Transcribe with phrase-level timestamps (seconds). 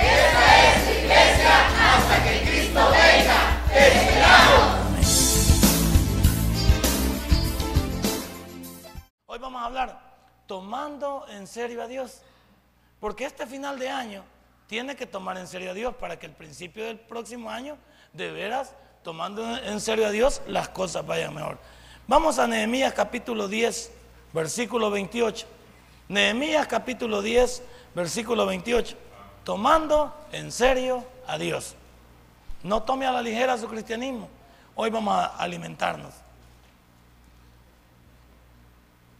[0.00, 3.38] Esta es iglesia hasta que Cristo venga.
[3.72, 4.88] ¡Te esperamos!
[9.26, 10.08] Hoy vamos a hablar
[10.46, 12.22] tomando en serio a Dios.
[13.00, 14.24] Porque este final de año
[14.66, 17.78] tiene que tomar en serio a Dios para que el principio del próximo año,
[18.12, 21.58] de veras, tomando en serio a Dios, las cosas vayan mejor.
[22.06, 23.92] Vamos a Nehemías capítulo 10,
[24.32, 25.46] versículo 28.
[26.08, 27.62] Nehemías capítulo 10,
[27.94, 28.96] versículo 28.
[29.44, 31.74] Tomando en serio a Dios.
[32.62, 34.28] No tome a la ligera su cristianismo.
[34.74, 36.14] Hoy vamos a alimentarnos.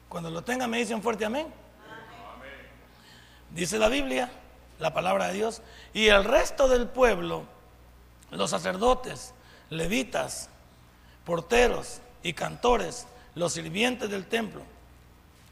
[0.09, 1.47] Cuando lo tengan me dicen fuerte amén.
[3.51, 4.31] Dice la Biblia,
[4.79, 5.63] la palabra de Dios,
[5.95, 7.45] y el resto del pueblo,
[8.31, 9.35] los sacerdotes,
[9.71, 10.51] levitas,
[11.25, 14.63] porteros y cantores, los sirvientes del templo,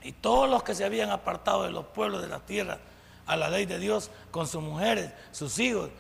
[0.03, 2.79] y todos los que se habían apartado de los pueblos de la tierra
[3.27, 5.91] a la ley de Dios, con sus mujeres, sus hijos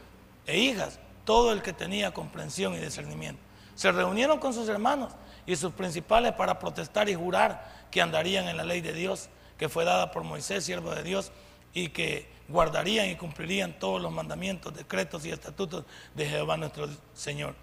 [0.46, 3.42] e hijas, todo el que tenía comprensión y discernimiento.
[3.74, 5.12] Se reunieron con sus hermanos
[5.44, 9.68] y sus principales para protestar y jurar que andarían en la ley de Dios, que
[9.68, 11.32] fue dada por Moisés, siervo de Dios,
[11.74, 17.54] y que guardarían y cumplirían todos los mandamientos, decretos y estatutos de Jehová nuestro Señor.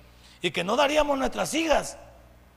[0.41, 1.97] Y que no daríamos nuestras hijas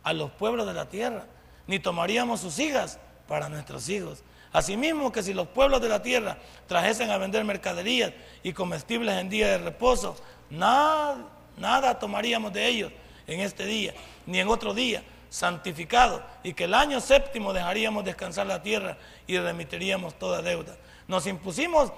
[0.02, 1.24] a los pueblos de la tierra,
[1.66, 4.22] ni tomaríamos sus hijas para nuestros hijos.
[4.56, 8.12] Asimismo que si los pueblos de la tierra trajesen a vender mercaderías
[8.42, 10.16] y comestibles en día de reposo,
[10.48, 11.18] nada,
[11.58, 12.90] nada tomaríamos de ellos
[13.26, 13.92] en este día,
[14.24, 19.36] ni en otro día, santificado y que el año séptimo dejaríamos descansar la tierra y
[19.36, 20.74] remitiríamos toda deuda.
[21.06, 21.92] Nos impusimos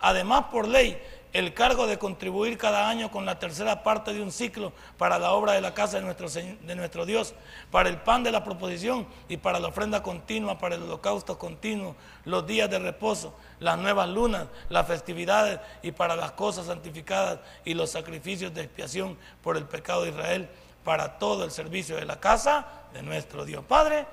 [0.00, 1.00] además por ley
[1.32, 5.32] el cargo de contribuir cada año con la tercera parte de un ciclo para la
[5.32, 7.34] obra de la casa de nuestro, de nuestro Dios,
[7.70, 11.94] para el pan de la proposición y para la ofrenda continua, para el holocausto continuo,
[12.24, 17.74] los días de reposo, las nuevas lunas, las festividades y para las cosas santificadas y
[17.74, 20.48] los sacrificios de expiación por el pecado de Israel
[20.84, 23.64] para todo el servicio de la casa de nuestro Dios.
[23.66, 24.06] Padre,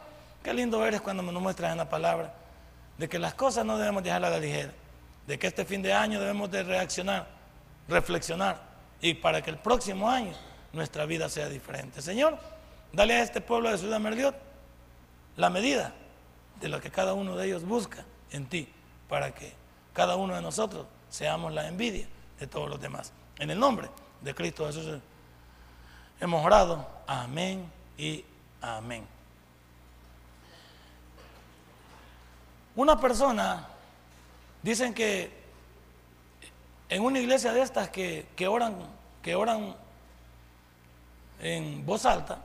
[0.44, 2.34] qué lindo eres cuando nos muestras en la palabra
[2.98, 4.72] de que las cosas no debemos dejarlas a la ligera,
[5.28, 7.28] de que este fin de año debemos de reaccionar,
[7.88, 8.62] reflexionar
[9.02, 10.34] y para que el próximo año
[10.74, 12.02] nuestra vida sea diferente.
[12.02, 12.38] Señor,
[12.94, 14.36] dale a este pueblo de Ciudad Merliot
[15.36, 15.94] la medida
[16.60, 18.68] de lo que cada uno de ellos busca en ti,
[19.08, 19.54] para que
[19.94, 22.08] cada uno de nosotros seamos la envidia
[22.40, 23.14] de todos los demás.
[23.38, 23.90] En el nombre
[24.22, 25.00] de Cristo Jesús
[26.20, 26.88] hemos orado.
[27.06, 28.26] Amén y
[28.62, 29.06] amén.
[32.76, 33.68] Una persona,
[34.68, 35.32] dicen que
[36.90, 38.76] en una iglesia de estas que, oran,
[39.22, 39.74] que oran
[41.40, 42.40] en voz alta,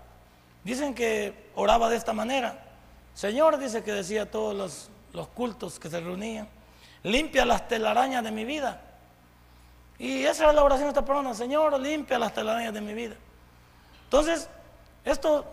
[0.62, 2.64] dicen que oraba de esta manera.
[3.12, 6.46] Señor, dice que decía todos los, los cultos que se reunían,
[7.02, 8.80] limpia las telarañas de mi vida.
[9.98, 13.16] Y esa era la oración de esta persona, Señor, limpia las telarañas de mi vida.
[14.04, 14.48] Entonces,
[15.04, 15.44] esto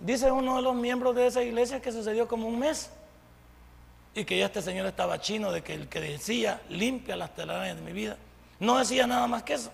[0.00, 2.90] dice uno de los miembros de esa iglesia que sucedió como un mes
[4.14, 7.76] y que ya este señor estaba chino de que el que decía limpia las telarañas
[7.76, 8.16] de mi vida,
[8.58, 9.72] no decía nada más que eso.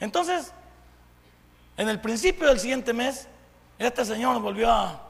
[0.00, 0.52] Entonces,
[1.76, 3.28] en el principio del siguiente mes,
[3.78, 5.00] este señor volvió a,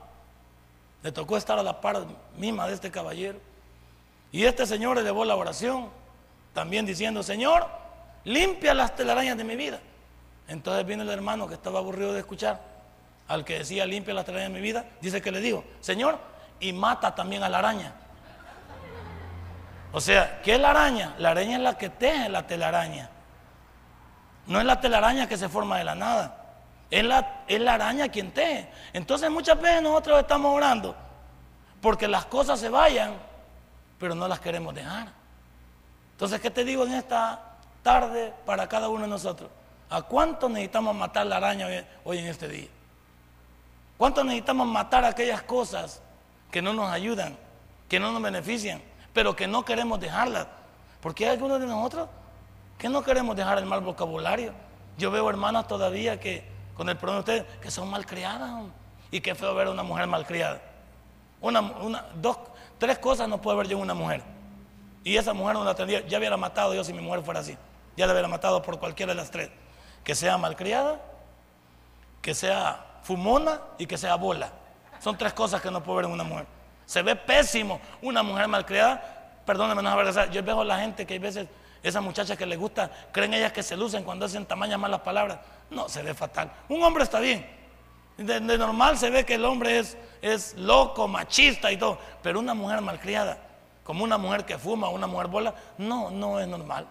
[1.03, 2.07] le tocó estar a la par
[2.37, 3.39] misma de este caballero
[4.33, 5.89] y este señor elevó la oración,
[6.53, 7.67] también diciendo, Señor,
[8.25, 9.81] limpia las telarañas de mi vida.
[10.49, 12.61] Entonces viene el hermano que estaba aburrido de escuchar,
[13.29, 16.19] al que decía limpia la telaraña de mi vida, dice que le dijo, Señor,
[16.61, 17.95] y mata también a la araña.
[19.93, 21.15] O sea, ¿qué es la araña?
[21.19, 23.11] La araña es la que teje la telaraña.
[24.47, 26.37] No es la telaraña que se forma de la nada.
[26.91, 28.71] Es la, es la araña quien teje.
[28.93, 30.95] Entonces muchas veces nosotros estamos orando
[31.81, 33.15] porque las cosas se vayan,
[33.99, 35.09] pero no las queremos dejar.
[36.13, 37.41] Entonces, ¿qué te digo en esta
[37.83, 39.51] tarde para cada uno de nosotros?
[39.91, 41.69] ¿A cuánto necesitamos matar la araña
[42.05, 42.69] hoy, en este día?
[43.97, 46.03] ¿Cuánto necesitamos matar aquellas cosas
[46.51, 47.37] que no nos ayudan,
[47.89, 48.83] que no nos benefician,
[49.19, 50.47] pero que no queremos dejarlas?
[51.01, 52.09] Porque hay algunos de nosotros
[52.79, 54.53] que no queremos dejar el mal vocabulario.
[54.97, 58.67] Yo veo hermanas todavía que, con el problema de ustedes, que son malcriadas.
[59.11, 60.63] Y qué feo ver a una mujer malcriada.
[61.41, 62.39] Una, una, dos,
[62.79, 64.23] tres cosas no puede ver yo en una mujer.
[65.03, 67.59] Y esa mujer no la tendría, ya hubiera matado yo si mi mujer fuera así.
[67.97, 69.51] ya la hubiera matado por cualquiera de las tres.
[70.05, 71.01] Que sea malcriada,
[72.23, 74.53] que sea fumona y que sea bola.
[75.01, 76.58] Son tres cosas que no puedo ver en una mujer.
[76.89, 79.43] Se ve pésimo una mujer malcriada.
[79.45, 81.47] Perdóname, no es Yo veo a la gente que hay veces,
[81.83, 85.39] esas muchachas que les gusta, creen ellas que se lucen cuando hacen tamañas malas palabras.
[85.69, 86.51] No, se ve fatal.
[86.71, 87.47] Un hombre está bien.
[88.17, 91.99] De, normal se ve que el hombre es, es loco, machista y todo.
[92.23, 93.37] Pero una mujer malcriada,
[93.85, 96.87] como una mujer que fuma, una mujer bola, no, no es normal.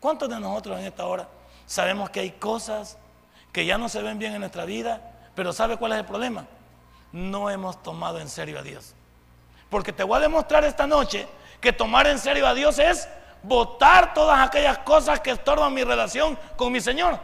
[0.00, 1.28] ¿Cuántos de nosotros en esta hora
[1.66, 2.96] sabemos que hay cosas
[3.52, 5.12] que ya no se ven bien en nuestra vida?
[5.34, 6.46] Pero ¿sabe cuál es el problema?
[7.16, 8.92] No hemos tomado en serio a Dios.
[9.70, 11.26] Porque te voy a demostrar esta noche
[11.62, 13.08] que tomar en serio a Dios es
[13.42, 17.18] votar todas aquellas cosas que estorban mi relación con mi Señor.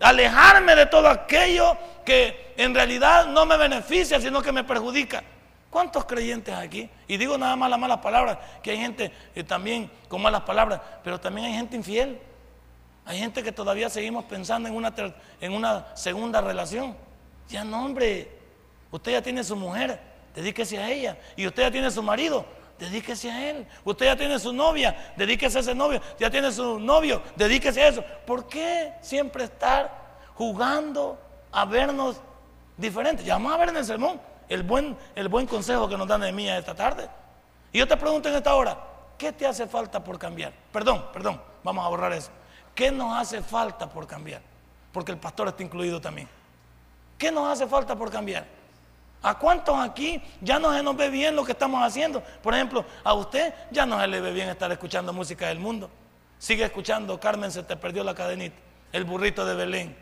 [0.00, 5.22] Alejarme de todo aquello que en realidad no me beneficia, sino que me perjudica.
[5.70, 6.90] ¿Cuántos creyentes aquí?
[7.06, 10.80] Y digo nada más las malas palabras, que hay gente eh, también con malas palabras,
[11.04, 12.18] pero también hay gente infiel.
[13.04, 14.92] Hay gente que todavía seguimos pensando en una,
[15.40, 16.96] en una segunda relación.
[17.48, 18.35] Ya no, hombre,
[18.96, 20.00] usted ya tiene su mujer,
[20.34, 21.18] dedíquese a ella.
[21.36, 22.44] Y usted ya tiene su marido,
[22.78, 23.66] dedíquese a él.
[23.84, 26.00] Usted ya tiene su novia, dedíquese a ese novio.
[26.18, 28.04] Ya tiene su novio, dedíquese a eso.
[28.26, 29.90] ¿Por qué siempre estar
[30.34, 31.18] jugando
[31.52, 32.16] a vernos
[32.76, 33.24] diferentes?
[33.24, 36.18] Ya vamos a ver en el sermón el buen, el buen consejo que nos da
[36.18, 37.08] Nehemías esta tarde.
[37.72, 38.78] Y yo te pregunto en esta hora,
[39.18, 40.52] ¿qué te hace falta por cambiar?
[40.72, 42.30] Perdón, perdón, vamos a borrar eso.
[42.74, 44.40] ¿Qué nos hace falta por cambiar?
[44.92, 46.28] Porque el pastor está incluido también.
[47.18, 48.55] ¿Qué nos hace falta por cambiar?
[49.26, 52.22] ¿A cuántos aquí ya no se nos ve bien lo que estamos haciendo?
[52.44, 55.90] Por ejemplo, a usted ya no se le ve bien estar escuchando música del mundo.
[56.38, 58.54] Sigue escuchando, Carmen se te perdió la cadenita,
[58.92, 59.96] el burrito de Belén,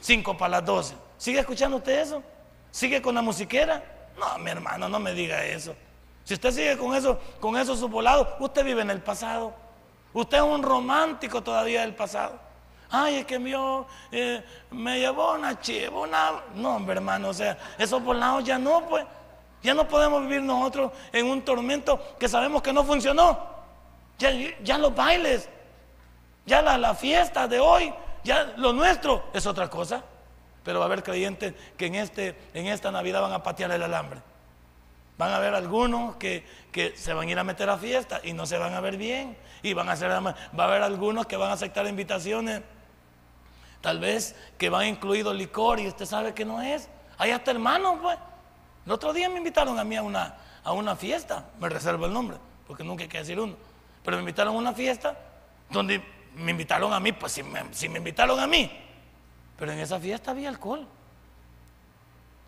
[0.00, 0.96] cinco para las doce.
[1.16, 2.24] ¿Sigue escuchando usted eso?
[2.72, 3.84] ¿Sigue con la musiquera?
[4.18, 5.76] No, mi hermano, no me diga eso.
[6.24, 7.74] Si usted sigue con eso, con eso
[8.40, 9.54] usted vive en el pasado.
[10.12, 12.40] Usted es un romántico todavía del pasado.
[12.90, 13.38] Ay, es que
[14.12, 16.32] eh, me llevó una chiva, una...
[16.54, 19.04] No, hombre, hermano, o sea, esos volados ya no, pues.
[19.62, 23.38] Ya no podemos vivir nosotros en un tormento que sabemos que no funcionó.
[24.18, 24.30] Ya,
[24.62, 25.48] ya los bailes,
[26.46, 27.92] ya la, la fiesta de hoy,
[28.24, 30.02] ya lo nuestro es otra cosa.
[30.64, 33.82] Pero va a haber creyentes que en, este, en esta Navidad van a patear el
[33.82, 34.20] alambre.
[35.16, 36.44] Van a haber algunos que,
[36.96, 39.36] se van a ir a meter a fiesta y no se van a ver bien.
[39.62, 42.62] Y van a hacer, va a haber algunos que van a aceptar invitaciones,
[43.80, 46.88] tal vez que van incluido licor y usted sabe que no es.
[47.18, 48.18] Hay hasta hermanos, pues.
[48.86, 52.12] El otro día me invitaron a mí a una, a una fiesta, me reservo el
[52.12, 53.54] nombre, porque nunca hay que decir uno.
[54.02, 55.16] Pero me invitaron a una fiesta
[55.68, 56.02] donde
[56.34, 57.42] me invitaron a mí, pues si
[57.72, 58.70] si me invitaron a mí,
[59.58, 60.86] pero en esa fiesta había alcohol.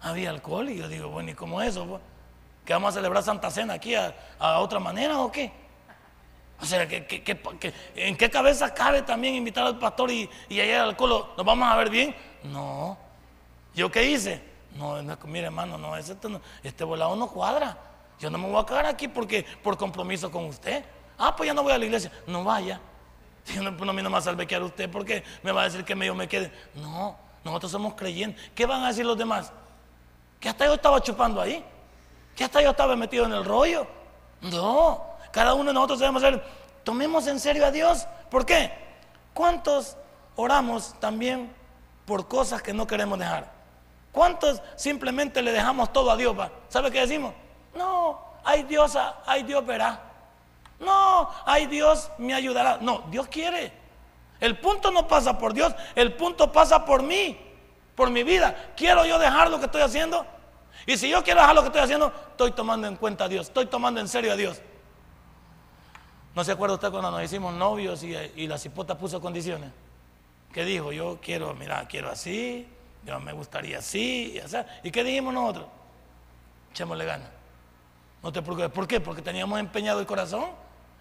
[0.00, 1.86] Había alcohol y yo digo, bueno, ¿y cómo es eso?
[1.86, 2.02] Pues?
[2.64, 4.14] ¿Que vamos a celebrar Santa Cena aquí a,
[4.58, 5.52] otra manera o qué?
[6.62, 11.32] O sea, en qué cabeza cabe también invitar al pastor y, y allá alcohol?
[11.36, 12.14] ¿Nos vamos a ver bien?
[12.44, 12.96] No.
[13.74, 14.40] ¿Yo qué hice?
[14.76, 17.76] No, mire hermano, no, este, volado no cuadra.
[18.20, 20.84] Yo no me voy a quedar aquí porque por compromiso con usted.
[21.18, 22.12] Ah, pues ya no voy a la iglesia.
[22.28, 22.80] No vaya.
[23.44, 26.14] Si no, pues, no me más a usted porque me va a decir que yo
[26.14, 26.52] me quede.
[26.74, 28.50] No, nosotros somos creyentes.
[28.54, 29.52] ¿Qué van a decir los demás?
[30.38, 31.64] Que hasta yo estaba chupando ahí.
[32.36, 33.86] Que hasta yo estaba metido en el rollo.
[34.42, 36.44] No, cada uno de nosotros debemos ser,
[36.84, 38.06] tomemos en serio a Dios.
[38.30, 38.70] ¿Por qué?
[39.34, 39.96] ¿Cuántos
[40.36, 41.52] oramos también
[42.04, 43.50] por cosas que no queremos dejar?
[44.12, 46.36] ¿Cuántos simplemente le dejamos todo a Dios?
[46.68, 47.32] ¿Sabe qué decimos?
[47.74, 48.96] No, hay Dios,
[49.26, 50.00] hay Dios verá.
[50.78, 52.78] No, ay Dios me ayudará.
[52.80, 53.72] No, Dios quiere.
[54.38, 57.38] El punto no pasa por Dios, el punto pasa por mí,
[57.94, 58.72] por mi vida.
[58.76, 60.26] ¿Quiero yo dejar lo que estoy haciendo?
[60.84, 63.46] Y si yo quiero dejar lo que estoy haciendo, estoy tomando en cuenta a Dios,
[63.46, 64.60] estoy tomando en serio a Dios.
[66.34, 69.70] ¿No se acuerda usted cuando nos hicimos novios y, la cipota puso condiciones?
[70.52, 70.92] ¿Qué dijo?
[70.92, 72.66] Yo quiero, mira, quiero así,
[73.04, 74.56] yo me gustaría así, y así.
[74.82, 75.66] ¿Y qué dijimos nosotros?
[76.70, 77.28] Echémosle ganas.
[78.22, 78.70] No te preocupes.
[78.70, 79.00] ¿Por qué?
[79.00, 80.46] Porque teníamos empeñado el corazón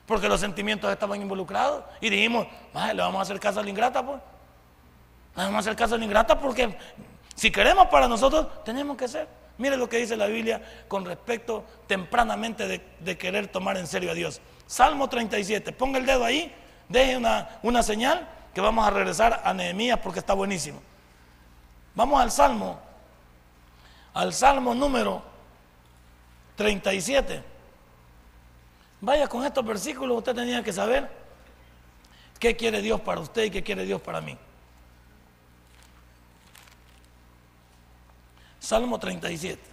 [0.06, 1.86] porque los sentimientos estaban involucrados.
[2.02, 4.20] Y dijimos, le vamos a hacer caso a la ingrata, pues.
[5.38, 6.78] Le vamos a hacer caso a la ingrata porque
[7.36, 9.28] si queremos para nosotros, tenemos que ser.
[9.58, 14.14] Mire lo que dice la Biblia con respecto tempranamente de, querer tomar en serio a
[14.14, 14.42] Dios.
[14.72, 16.50] Salmo 37, ponga el dedo ahí,
[16.88, 20.82] deje una, una señal que vamos a regresar a Nehemías porque está buenísimo.
[21.94, 22.80] Vamos al Salmo,
[24.14, 25.22] al Salmo número
[26.56, 27.44] 37.
[29.02, 31.12] Vaya con estos versículos, usted tenía que saber
[32.40, 34.38] qué quiere Dios para usted y qué quiere Dios para mí.
[38.58, 39.71] Salmo 37.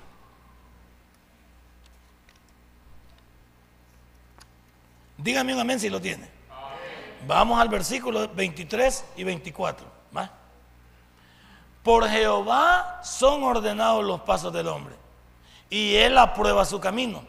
[5.19, 6.29] Dígame un amén si lo tiene.
[7.27, 9.99] Vamos al versículo 23 y 24.
[11.89, 14.95] Por Jehová son ordenados los pasos del hombre,
[15.71, 17.23] y él aprueba su camino.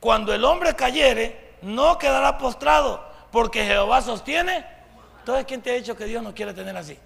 [0.00, 3.02] Cuando el hombre cayere, no quedará postrado,
[3.32, 4.66] porque Jehová sostiene.
[5.20, 6.98] Entonces, ¿quién te ha dicho que Dios no quiere tener así?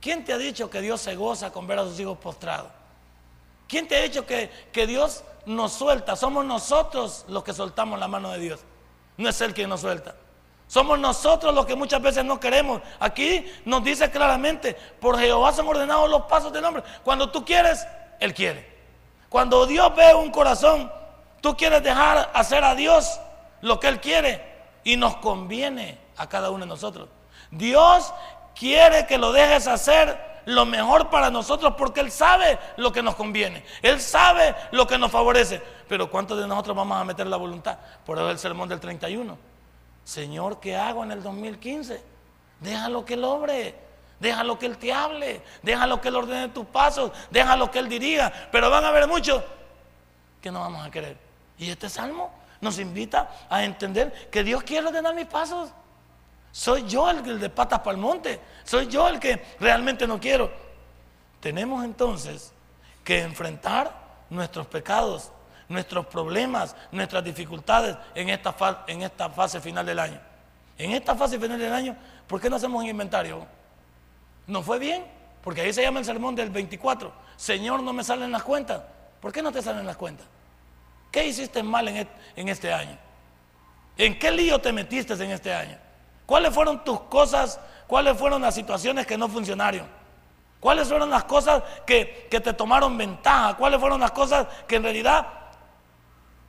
[0.00, 2.70] ¿Quién te ha dicho que Dios se goza con ver a sus hijos postrados?
[3.68, 6.16] ¿Quién te ha dicho que, que Dios nos suelta?
[6.16, 8.60] Somos nosotros los que soltamos la mano de Dios.
[9.20, 10.14] No es Él quien nos suelta.
[10.66, 12.80] Somos nosotros los que muchas veces no queremos.
[12.98, 16.82] Aquí nos dice claramente, por Jehová son ordenados los pasos del hombre.
[17.04, 17.86] Cuando tú quieres,
[18.18, 18.66] Él quiere.
[19.28, 20.90] Cuando Dios ve un corazón,
[21.42, 23.20] tú quieres dejar hacer a Dios
[23.60, 24.42] lo que Él quiere
[24.82, 27.10] y nos conviene a cada uno de nosotros.
[27.50, 28.14] Dios
[28.54, 33.16] quiere que lo dejes hacer lo mejor para nosotros porque Él sabe lo que nos
[33.16, 33.64] conviene.
[33.82, 35.60] Él sabe lo que nos favorece.
[35.90, 37.76] Pero ¿cuántos de nosotros vamos a meter la voluntad?
[38.06, 39.36] Por eso el sermón del 31.
[40.04, 42.00] Señor, ¿qué hago en el 2015?
[42.60, 43.74] Déjalo que Él obre.
[44.20, 45.42] Déjalo que Él te hable.
[45.64, 47.10] Déjalo que Él ordene tus pasos.
[47.32, 48.32] Déjalo que Él dirija.
[48.52, 49.42] Pero van a haber muchos
[50.40, 51.16] que no vamos a querer.
[51.58, 52.30] Y este salmo
[52.60, 55.70] nos invita a entender que Dios quiere ordenar mis pasos.
[56.52, 58.40] Soy yo el, de patas para el monte.
[58.62, 60.52] Soy yo el que realmente no quiero.
[61.40, 62.52] Tenemos entonces
[63.02, 63.92] que enfrentar
[64.30, 65.32] nuestros pecados,
[65.70, 70.20] nuestros problemas, nuestras dificultades en esta, fase final del año.
[70.76, 71.96] En esta fase final del año,
[72.26, 73.46] ¿por qué no hacemos un inventario?
[74.46, 75.06] ¿No fue bien?
[75.42, 77.12] Porque ahí se llama el sermón del 24.
[77.36, 78.82] Señor, no me salen las cuentas.
[79.20, 80.26] ¿Por qué no te salen las cuentas?
[81.12, 82.98] ¿Qué hiciste mal en este año?
[83.96, 85.78] ¿En qué lío te metiste en este año?
[86.26, 87.60] ¿Cuáles fueron tus cosas?
[87.86, 89.86] ¿Cuáles fueron las situaciones que no funcionaron?
[90.60, 93.56] ¿Cuáles fueron las cosas que, te tomaron ventaja?
[93.56, 95.26] ¿Cuáles fueron las cosas que en realidad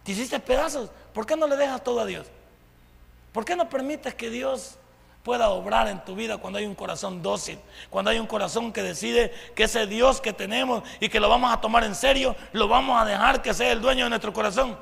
[0.03, 0.89] te hiciste pedazos?
[1.13, 2.27] ¿Por qué no le dejas todo a Dios?
[3.31, 4.77] ¿Por qué no permites que Dios
[5.23, 8.81] pueda obrar en tu vida cuando hay un corazón dócil, cuando hay un corazón que
[8.81, 12.67] decide que ese Dios que tenemos y que lo vamos a tomar en serio, lo
[12.67, 14.77] vamos a dejar que sea el dueño de nuestro corazón.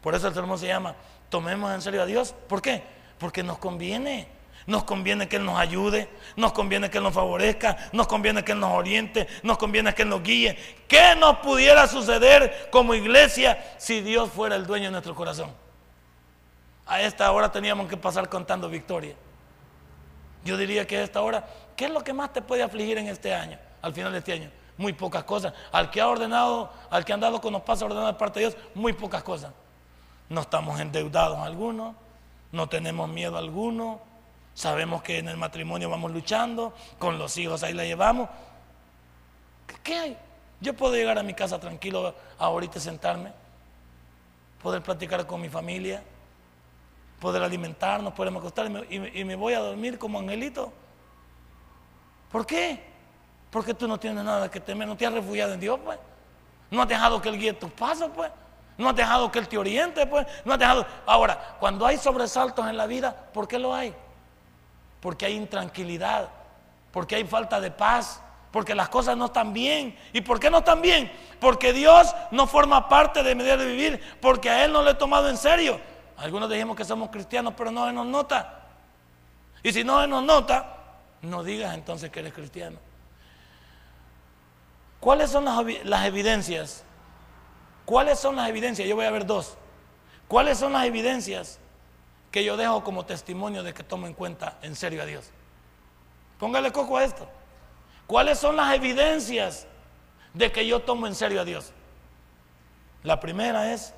[0.00, 0.94] Por eso el sermón se llama,
[1.28, 2.34] tomemos en serio a Dios.
[2.48, 2.82] ¿Por qué?
[3.18, 4.28] Porque nos conviene.
[4.66, 8.52] Nos conviene que Él nos ayude, nos conviene que Él nos favorezca, nos conviene que
[8.52, 10.56] Él nos oriente, nos conviene que Él nos guíe.
[10.88, 15.50] ¿Qué nos pudiera suceder como iglesia si Dios fuera el dueño de nuestro corazón?
[16.86, 19.14] A esta hora teníamos que pasar contando victoria.
[20.44, 21.46] Yo diría que a esta hora,
[21.76, 24.32] ¿qué es lo que más te puede afligir en este año, al final de este
[24.32, 24.50] año?
[24.76, 25.52] Muy pocas cosas.
[25.72, 28.46] Al que ha ordenado, al que ha andado con los pasos ordenados de parte de
[28.46, 29.52] Dios, muy pocas cosas.
[30.28, 31.94] No estamos endeudados algunos
[32.52, 34.00] no tenemos miedo alguno,
[34.56, 38.28] sabemos que en el matrimonio vamos luchando, con los hijos ahí la llevamos.
[39.84, 40.18] ¿Qué hay?
[40.60, 43.32] Yo puedo llegar a mi casa tranquilo ahorita sentarme,
[44.62, 46.02] poder platicar con mi familia,
[47.20, 50.72] poder alimentarnos, poderme acostar y me, y me voy a dormir como angelito.
[52.32, 52.82] ¿Por qué?
[53.50, 55.98] Porque tú no tienes nada que temer, no te has refugiado en Dios, pues.
[56.70, 58.32] No has dejado que Él guíe tus pasos, pues.
[58.78, 60.26] No has dejado que Él te oriente, pues.
[60.46, 60.86] No has dejado.
[61.04, 63.94] Ahora, cuando hay sobresaltos en la vida, ¿por qué lo hay?
[65.06, 66.30] Porque hay intranquilidad,
[66.90, 68.20] porque hay falta de paz,
[68.50, 69.96] porque las cosas no están bien.
[70.12, 71.12] ¿Y por qué no están bien?
[71.38, 74.94] Porque Dios no forma parte de mi de vivir, porque a Él no le he
[74.94, 75.80] tomado en serio.
[76.16, 78.66] Algunos dijimos que somos cristianos, pero no se nos nota.
[79.62, 80.74] Y si no se nos nota,
[81.22, 82.80] no digas entonces que eres cristiano.
[84.98, 86.82] ¿Cuáles son las, las evidencias
[87.84, 88.88] ¿Cuáles son las evidencias?
[88.88, 89.56] Yo voy a ver dos.
[90.26, 91.60] ¿Cuáles son las evidencias
[92.36, 95.30] que yo dejo como testimonio de que tomo en cuenta en serio a Dios?
[96.38, 97.26] Póngale coco a esto.
[98.06, 99.66] ¿Cuáles son las evidencias
[100.34, 101.72] de que yo tomo en serio a Dios?
[103.04, 103.94] La primera es,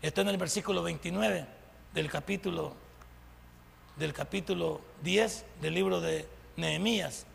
[0.00, 1.46] está en el versículo 29
[1.92, 2.72] del capítulo,
[3.96, 7.26] del capítulo 10 del libro de Nehemías.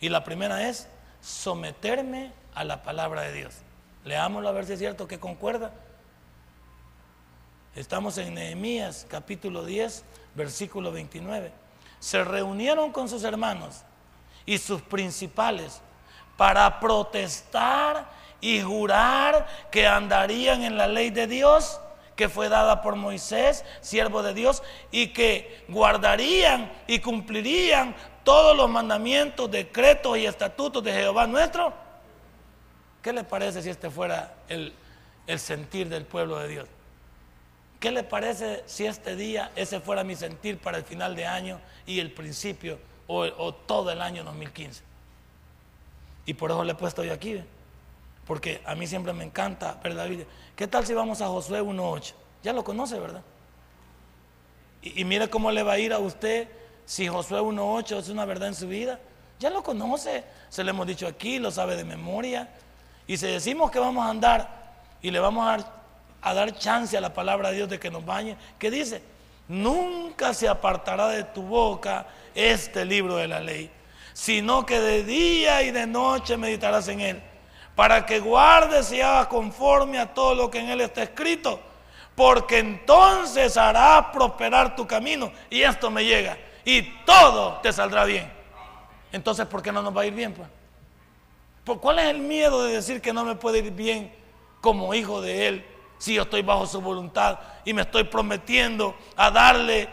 [0.00, 0.88] Y la primera es
[1.20, 3.56] someterme a la palabra de Dios.
[4.06, 5.74] Leámoslo a ver si es cierto que concuerda.
[7.74, 11.52] Estamos en Nehemías capítulo 10, versículo 29.
[11.98, 13.82] Se reunieron con sus hermanos
[14.44, 15.80] y sus principales
[16.36, 18.10] para protestar
[18.40, 21.80] y jurar que andarían en la ley de Dios
[22.16, 28.68] que fue dada por Moisés, siervo de Dios, y que guardarían y cumplirían todos los
[28.68, 31.72] mandamientos, decretos y estatutos de Jehová nuestro
[33.02, 34.74] ¿Qué le parece si este fuera el,
[35.38, 36.68] sentir del pueblo de Dios?
[37.80, 41.58] ¿Qué le parece si este día ese fuera mi sentir para el final de año
[41.86, 44.82] y el principio o, todo el año 2015?
[46.26, 47.42] Y por eso le he puesto yo aquí,
[48.26, 50.26] porque a mí siempre me encanta ver la Biblia.
[50.54, 52.12] ¿Qué tal si vamos a Josué 1.8?
[52.42, 53.22] Ya lo conoce, ¿verdad?
[54.82, 56.48] Y, mire cómo le va a ir a usted
[56.84, 59.00] si Josué 1.8 es una verdad en su vida.
[59.38, 62.50] Ya lo conoce, se lo hemos dicho aquí, lo sabe de memoria.
[63.06, 65.79] Y si decimos que vamos a andar y le vamos a dar,
[66.22, 69.02] a dar chance a la palabra de Dios de que nos bañe, ¿qué dice?
[69.48, 73.70] Nunca se apartará de tu boca este libro de la ley,
[74.12, 77.22] sino que de día y de noche meditarás en él,
[77.74, 81.60] para que guardes y hagas conforme a todo lo que en él está escrito
[82.20, 85.32] porque entonces hará prosperar tu camino.
[85.48, 86.36] Y esto me llega.
[86.66, 88.30] Y todo te saldrá bien.
[89.10, 90.34] Entonces, ¿por qué no nos va a ir bien?
[90.34, 90.46] Pues?
[91.64, 94.12] ¿Por ¿Cuál es el miedo de decir que no me puede ir bien
[94.60, 95.66] como hijo de Él
[96.00, 99.90] si yo estoy bajo su voluntad y me estoy prometiendo a darle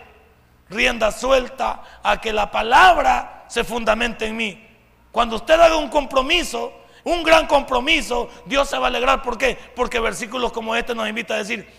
[0.69, 4.67] rienda suelta a que la palabra se fundamente en mí?
[5.11, 6.71] Cuando usted haga un compromiso,
[7.03, 9.21] un gran compromiso, Dios se va a alegrar.
[9.21, 9.57] ¿Por qué?
[9.75, 11.69] Porque versículos como este nos invita a decir,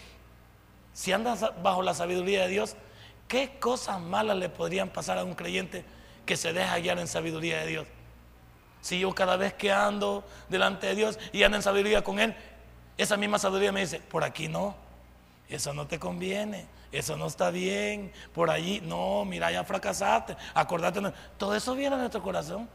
[0.92, 2.76] si andas bajo la sabiduría de Dios,
[3.28, 5.86] ¿qué cosas malas le podrían pasar a un creyente
[6.26, 7.86] que se deja guiar en sabiduría de Dios?
[8.82, 12.36] Si yo cada vez que ando delante de Dios y ando en sabiduría con Él,
[12.98, 14.74] esa misma sabiduría me dice, por aquí no,
[15.48, 21.00] eso no te conviene, eso no está bien, por allí, no, mira, ya fracasaste, acordate,
[21.38, 22.68] todo eso viene a nuestro corazón.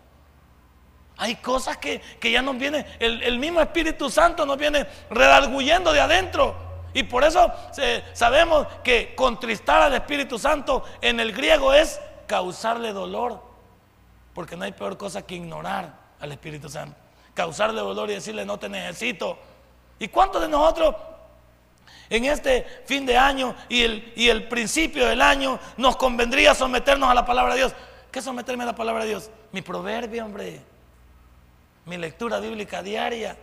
[1.18, 6.02] Hay cosas que, ya nos viene, el, el mismo Espíritu Santo nos viene redarguyendo de
[6.02, 6.56] adentro.
[6.94, 7.52] Y por eso
[8.14, 13.42] sabemos que contristar al Espíritu Santo en el griego es causarle dolor.
[14.34, 16.96] Porque no hay peor cosa que ignorar al Espíritu Santo.
[17.34, 19.38] Causarle dolor y decirle no te necesito.
[20.04, 20.96] ¿Y cuántos de nosotros
[22.10, 27.10] en este fin de año y el, y el principio del año nos convendría someternos
[27.10, 27.74] a la palabra de Dios?
[28.12, 29.32] ¿Qué someterme a la palabra de Dios?
[29.54, 30.62] Mi proverbio, hombre.
[31.86, 33.38] Mi lectura bíblica diaria.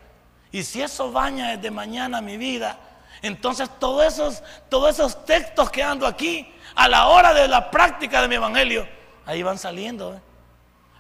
[0.53, 2.79] Y si eso baña desde mañana mi vida,
[3.23, 8.21] entonces todos esos, todos esos textos que ando aquí, a la hora de la práctica
[8.21, 8.87] de mi evangelio,
[9.25, 10.15] ahí van saliendo.
[10.15, 10.21] ¿eh?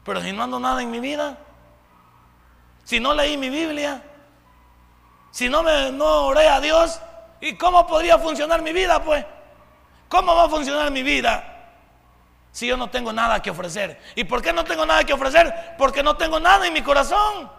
[0.07, 1.37] Pero si no ando nada en mi vida,
[2.83, 4.05] si no leí mi Biblia,
[5.31, 7.01] si no, me, no oré a Dios,
[7.41, 9.03] ¿y cómo podría funcionar mi vida?
[9.03, 9.25] Pues,
[10.09, 11.47] ¿cómo va a funcionar mi vida?
[12.53, 14.01] Si yo no tengo nada que ofrecer.
[14.17, 15.75] ¿Y por qué no tengo nada que ofrecer?
[15.79, 17.51] Porque no tengo nada en mi corazón.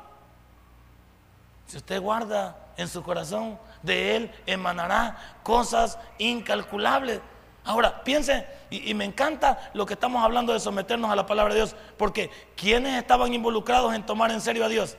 [1.65, 7.21] Si usted guarda en su corazón de Él emanará cosas incalculables.
[7.63, 11.59] Ahora, piense, y, me encanta lo que estamos hablando de someternos a la palabra de
[11.59, 14.97] Dios, porque ¿quiénes estaban involucrados en tomar en serio a Dios?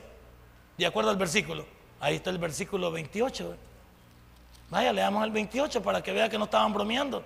[0.77, 1.65] De acuerdo al versículo.
[2.03, 3.55] Ahí está el versículo 28.
[4.69, 7.23] Vaya, leamos el 28 para que vea que no estaban bromeando.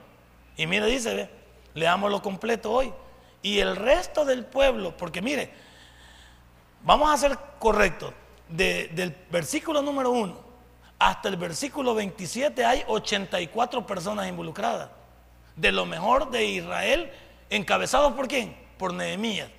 [0.56, 1.30] Y mire, dice, ve,
[1.74, 2.94] leámoslo completo hoy.
[3.42, 5.50] Y el resto del pueblo, porque mire,
[6.84, 8.13] vamos a ser correctos.
[8.50, 10.46] del versículo número 1
[11.00, 14.90] hasta el versículo 27 hay 84 personas involucradas.
[15.56, 17.12] De lo mejor de Israel,
[17.50, 18.56] encabezados por quién?
[18.78, 19.50] Por Nehemías.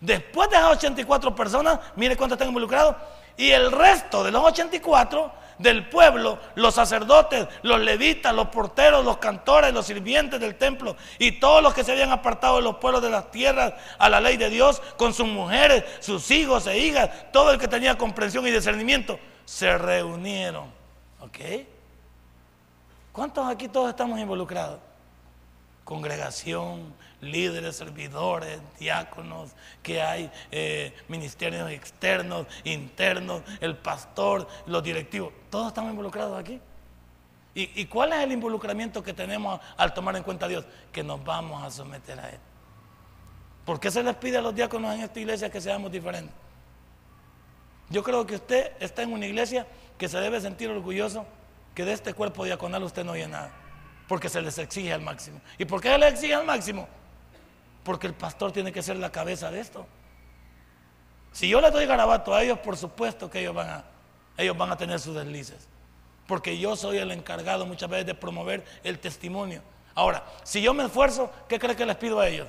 [0.00, 2.96] Después de esas 84 personas, mire cuántos están involucrados.
[3.36, 9.18] Y el resto de los 84 del pueblo, los sacerdotes, los levitas, los porteros, los
[9.18, 13.02] cantores, los sirvientes del templo y todos los que se habían apartado de los pueblos
[13.02, 17.10] de las tierras a la ley de Dios, con sus mujeres, sus hijos e hijas,
[17.32, 20.72] todo el que tenía comprensión y discernimiento, se reunieron.
[21.20, 21.38] ¿Ok?
[23.12, 24.80] ¿Cuántos aquí todos estamos involucrados?
[25.84, 26.94] Congregación,
[27.24, 29.50] líderes, servidores, diáconos,
[29.82, 36.60] que hay eh, ministerios externos, internos, el pastor, los directivos, todos estamos involucrados aquí.
[37.56, 40.64] ¿Y, ¿Y, cuál es el involucramiento que tenemos al tomar en cuenta a Dios?
[40.92, 42.40] Que nos vamos a someter a Él.
[43.64, 46.34] ¿Por qué se les pide a los diáconos en esta iglesia que seamos diferentes?
[47.90, 49.66] Yo creo que usted está en una iglesia
[49.98, 51.26] que se debe sentir orgulloso
[51.74, 53.50] que de este cuerpo diaconal usted no oye nada,
[54.08, 55.40] porque se les exige al máximo.
[55.58, 56.88] ¿Y por qué se les exige al máximo?
[57.84, 59.86] Porque el pastor tiene que ser la cabeza de esto.
[61.32, 63.84] Si yo le doy garabato a ellos, por supuesto que ellos van a,
[64.36, 65.68] ellos van a tener sus deslices.
[66.26, 69.62] Porque yo soy el encargado muchas veces de promover el testimonio.
[69.94, 72.48] Ahora, si yo me esfuerzo, ¿qué cree que les pido a ellos?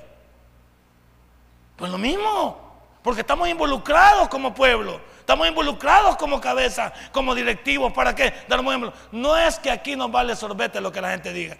[1.76, 2.64] Pues lo mismo.
[3.02, 7.92] Porque estamos involucrados como pueblo, estamos involucrados como cabeza, como directivos.
[7.92, 8.34] ¿Para qué?
[8.48, 8.92] Dar un ejemplo.
[9.12, 11.56] No es que aquí nos vale sorbete lo que la gente diga.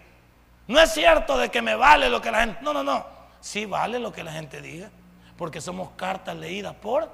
[0.66, 2.58] No es cierto de que me vale lo que la gente.
[2.62, 3.15] No, no, no.
[3.46, 4.90] Sí vale lo que la gente diga.
[5.38, 7.08] Porque somos cartas leídas por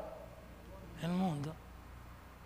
[1.03, 1.55] el mundo.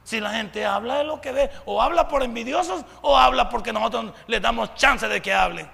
[0.03, 3.73] Si la gente habla de lo que ve, o habla por envidiosos, o habla porque
[3.73, 5.69] nosotros les damos chance de que hable.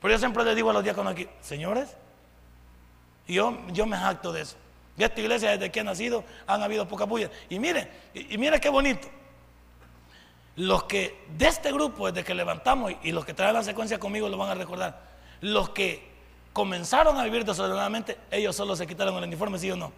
[0.00, 1.96] Pero yo siempre le digo a los diáconos aquí, señores,
[3.28, 4.56] yo, yo me jacto de eso.
[4.96, 7.30] De esta iglesia, desde que ha nacido, han habido poca bulla.
[7.48, 9.06] Y mire, y, mire qué bonito.
[10.56, 14.28] Los que de este grupo, desde que levantamos, y los que traen la secuencia conmigo
[14.28, 15.00] lo van a recordar,
[15.40, 16.11] los que
[16.52, 19.92] comenzaron a vivir desordenadamente, ellos solo se quitaron el uniforme, ¿sí o no?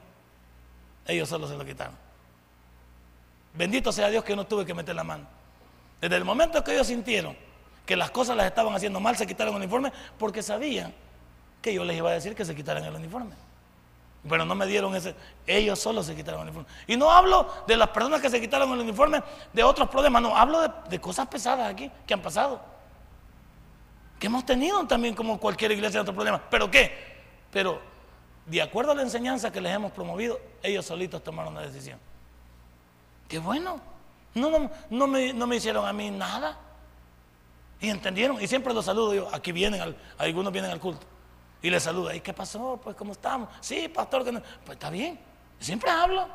[1.06, 1.94] Ellos solo se lo quitaron.
[3.54, 5.26] Bendito sea Dios que no tuve que meter la mano.
[6.00, 7.36] Desde el momento que ellos sintieron
[7.86, 10.92] que las cosas las estaban haciendo mal, se quitaron el uniforme porque sabían
[11.60, 13.34] que yo les iba a decir que se quitaran el uniforme.
[14.28, 15.14] Pero no me dieron ese,
[15.46, 16.68] ellos solo se quitaron el uniforme.
[16.86, 20.36] Y no hablo de las personas que se quitaron el uniforme de otros problemas, no,
[20.36, 22.73] hablo de, de cosas pesadas aquí que han pasado.
[24.24, 26.40] Que hemos tenido también como cualquier iglesia otros problemas.
[26.50, 26.90] ¿Pero qué?
[27.50, 27.78] Pero
[28.46, 31.98] de acuerdo a la enseñanza que les hemos promovido, ellos solitos tomaron la decisión.
[33.28, 33.82] Qué bueno.
[34.32, 36.56] No, no, no, me, no me hicieron a mí nada.
[37.82, 38.40] Y entendieron.
[38.40, 39.28] Y siempre los saludo yo.
[39.30, 41.04] Aquí vienen, algunos vienen al culto.
[41.60, 42.10] Y les saludo.
[42.14, 42.80] ¿Y qué pasó?
[42.82, 43.50] Pues, ¿cómo estamos?
[43.60, 44.24] Sí, pastor.
[44.24, 44.32] Que.
[44.32, 45.20] Pues está bien.
[45.60, 46.26] Siempre hablo.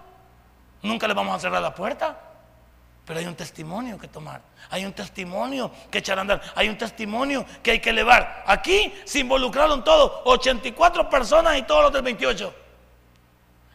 [0.84, 2.29] Nunca le vamos a cerrar la puerta.
[3.10, 4.40] Pero hay un testimonio que tomar.
[4.70, 6.44] Hay un testimonio que echar a andar.
[6.54, 8.44] Hay un testimonio que hay que elevar.
[8.46, 10.22] Aquí se involucraron todos.
[10.26, 12.54] 84 personas y todos los del 28.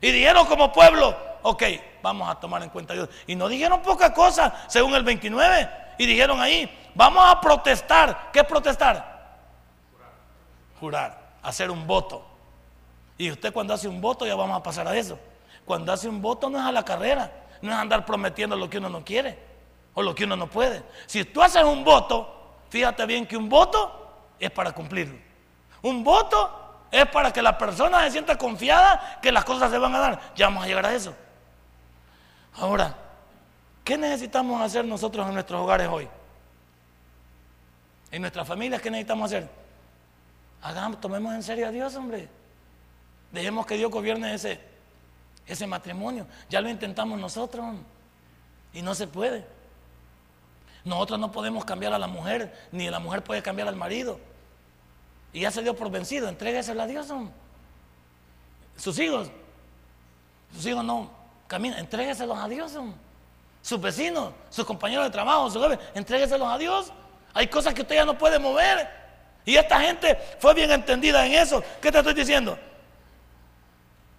[0.02, 1.64] Y dijeron como pueblo, ok,
[2.00, 3.08] vamos a tomar en cuenta a Dios.
[3.26, 5.68] Y no dijeron poca cosa, según el 29.
[5.98, 8.30] Y dijeron ahí, vamos a protestar.
[8.32, 9.40] ¿Qué es protestar?
[10.78, 11.40] Jurar.
[11.42, 12.24] hacer un voto.
[13.18, 15.18] Y usted cuando hace un voto, ya vamos a pasar a eso.
[15.64, 17.32] Cuando hace un voto no es a la carrera,
[17.64, 19.38] no es andar prometiendo lo que uno no quiere
[19.94, 20.82] o lo que uno no puede.
[21.06, 25.18] Si tú haces un voto, fíjate bien que un voto es para cumplirlo.
[25.82, 29.94] Un voto es para que la persona se sienta confiada que las cosas se van
[29.94, 30.20] a dar.
[30.36, 31.14] Ya vamos a llegar a eso.
[32.56, 32.94] Ahora,
[33.82, 36.08] ¿qué necesitamos hacer nosotros en nuestros hogares hoy?
[38.10, 39.48] En nuestras familias, ¿qué necesitamos hacer?
[40.62, 42.28] Hagamos, tomemos en serio a Dios, hombre.
[43.32, 44.60] Dejemos que Dios gobierne ese,
[45.46, 46.26] ese matrimonio.
[46.48, 47.74] Ya lo intentamos nosotros
[48.72, 49.44] y no se puede.
[50.84, 54.20] Nosotros no podemos cambiar a la mujer, ni la mujer puede cambiar al marido.
[55.32, 57.08] Y ya se dio por vencido, entréguesela a Dios.
[58.76, 59.30] Sus hijos,
[60.54, 61.10] sus hijos no
[61.46, 62.72] caminan, entrégueselos a Dios.
[63.62, 66.92] Sus vecinos, sus compañeros de trabajo, sus jefes, entrégueselos a Dios.
[67.32, 68.88] Hay cosas que usted ya no puede mover.
[69.46, 71.62] Y esta gente fue bien entendida en eso.
[71.80, 72.58] ¿Qué te estoy diciendo?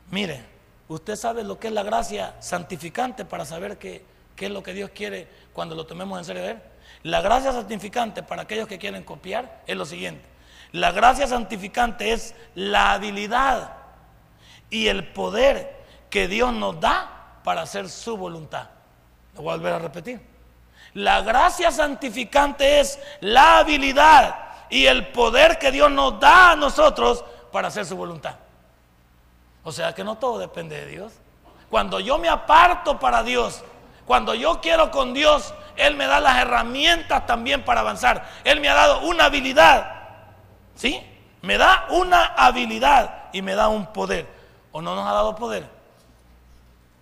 [0.09, 0.54] Mire,
[0.87, 4.05] usted sabe lo que es la gracia santificante para saber qué,
[4.37, 6.59] es lo que Dios quiere cuando lo tomemos en serio.
[7.03, 10.25] La gracia santificante para aquellos que quieren copiar es lo siguiente.
[10.71, 13.73] La gracia santificante es la habilidad
[14.69, 15.75] y el poder
[16.09, 18.69] que Dios nos da para hacer su voluntad.
[19.35, 20.21] Lo voy a volver a repetir.
[20.93, 24.35] La gracia santificante es la habilidad
[24.69, 28.35] y el poder que Dios nos da a nosotros para hacer su voluntad.
[29.65, 31.11] O sea que no todo depende de Dios.
[31.69, 33.63] Cuando yo me aparto para Dios,
[34.05, 38.25] cuando yo quiero con Dios, Él me da las herramientas también para avanzar.
[38.45, 39.95] Él me ha dado una habilidad
[40.75, 41.01] ¿Sí?
[41.41, 44.27] Me da una habilidad y me da un poder.
[44.71, 45.65] ¿O no nos ha dado poder?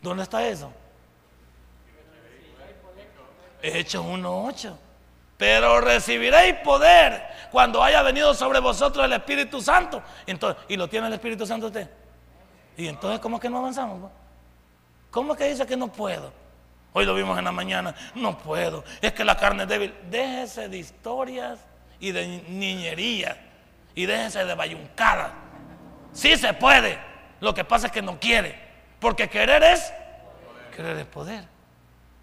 [0.01, 0.71] ¿Dónde está eso?
[3.61, 4.75] Hechos 1.8.
[5.37, 10.01] Pero recibiréis poder cuando haya venido sobre vosotros el Espíritu Santo.
[10.27, 11.89] Entonces, ¿Y lo tiene el Espíritu Santo usted?
[12.77, 14.11] ¿Y entonces cómo es que no avanzamos?
[15.11, 16.31] ¿Cómo es que dice que no puedo?
[16.93, 17.93] Hoy lo vimos en la mañana.
[18.15, 18.83] No puedo.
[19.01, 19.93] Es que la carne es débil.
[20.09, 21.59] Déjese de historias
[21.99, 23.37] y de niñerías
[23.95, 25.33] y déjese de bayuncada.
[26.11, 26.99] Sí se puede.
[27.39, 28.59] Lo que pasa es que no quiere.
[28.99, 29.91] Porque querer es
[30.75, 31.45] querer es poder.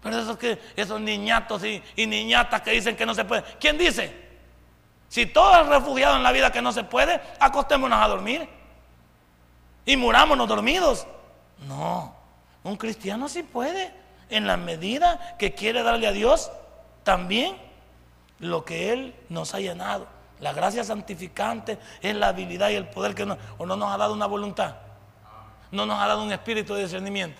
[0.01, 3.43] Pero esos, que, esos niñatos y, y, niñatas que dicen que no se puede.
[3.59, 4.29] ¿Quién dice?
[5.07, 8.49] Si todo es refugiado en la vida que no se puede, acostémonos a dormir.
[9.85, 11.07] Y murámonos dormidos.
[11.67, 12.15] No,
[12.63, 13.93] un cristiano sí puede.
[14.29, 16.51] En la medida que quiere darle a Dios
[17.03, 17.57] también
[18.39, 20.07] lo que Él nos ha llenado.
[20.39, 23.97] La gracia santificante es la habilidad y el poder que no, o no nos ha
[23.97, 24.75] dado una voluntad.
[25.71, 27.39] No nos ha dado un espíritu de discernimiento.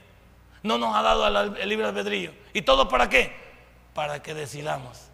[0.64, 2.34] No nos ha dado el libre albedrío.
[2.54, 3.36] ¿Y todo para qué?
[3.94, 5.08] Para que decidamos.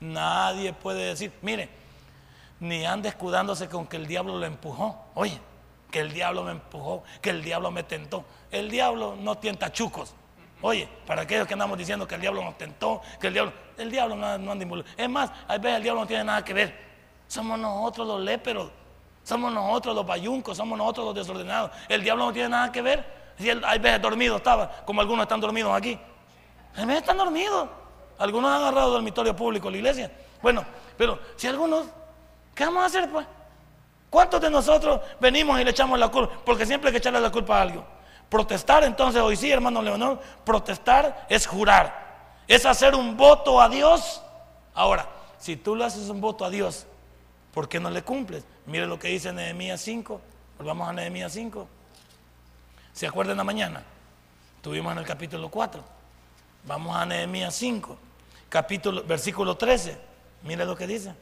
[0.00, 1.68] Nadie puede decir, mire,
[2.60, 5.04] ni ande escudándose con que el diablo lo empujó.
[5.14, 5.38] Oye,
[5.94, 8.24] que el diablo me empujó, que el diablo me tentó.
[8.50, 10.12] El diablo no tienta chucos.
[10.60, 13.92] Oye, para aquellos que andamos diciendo que el diablo nos tentó, que el diablo, el
[13.92, 15.00] diablo no, no anda involucrado.
[15.00, 16.76] Es más, a veces el diablo no tiene nada que ver.
[17.28, 18.72] Somos nosotros los léperos,
[19.22, 21.70] somos nosotros los bayuncos, somos nosotros los desordenados.
[21.88, 23.32] El diablo no tiene nada que ver.
[23.38, 25.96] Si él, hay veces dormido estaba, como algunos están dormidos aquí.
[26.74, 27.68] Hay veces están dormidos.
[28.18, 30.10] Algunos han agarrado dormitorio público la iglesia.
[30.42, 30.64] Bueno,
[30.98, 31.86] pero si algunos,
[32.52, 33.24] ¿qué vamos a hacer pues?
[34.14, 36.36] ¿Cuántos de nosotros venimos y le echamos la culpa?
[36.44, 37.84] Porque siempre hay que echarle la culpa a algo.
[38.28, 42.38] Protestar, entonces, hoy sí, hermano Leonor, protestar es jurar.
[42.46, 44.22] Es hacer un voto a Dios.
[44.72, 46.86] Ahora, si tú le haces un voto a Dios
[47.52, 48.44] ¿Por qué no le cumples?
[48.66, 50.20] Mire lo que dice Nehemías 5.
[50.58, 51.68] Volvamos a Nehemías 5.
[52.92, 53.82] ¿Se acuerdan la mañana?
[54.56, 55.82] Estuvimos en el capítulo 4.
[56.66, 57.98] Vamos a Nehemías 5,
[58.48, 59.98] capítulo, versículo 13.
[60.44, 61.14] Mire lo que dice.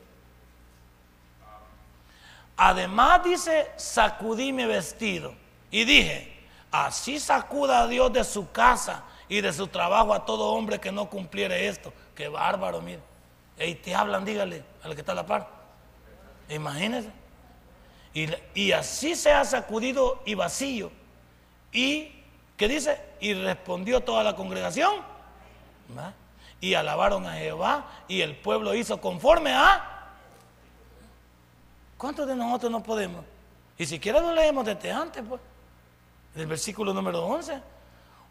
[2.56, 5.34] Además dice, sacudí mi vestido.
[5.70, 10.52] Y dije, así sacuda a Dios de su casa y de su trabajo a todo
[10.52, 11.92] hombre que no cumpliere esto.
[12.14, 13.00] Qué bárbaro, mire.
[13.58, 15.48] Y te hablan, dígale al que está a la par.
[16.48, 17.10] Imagínense.
[18.54, 20.90] Y, así se ha sacudido y vacío.
[21.72, 22.12] Y,
[22.56, 23.00] ¿qué dice?
[23.20, 24.92] Y respondió toda la congregación.
[26.60, 29.88] Y alabaron a Jehová y el pueblo hizo conforme a...
[32.02, 33.24] ¿Cuántos de nosotros no podemos?
[33.78, 35.40] Y siquiera lo leemos desde antes, pues.
[36.34, 37.60] Del versículo número 11.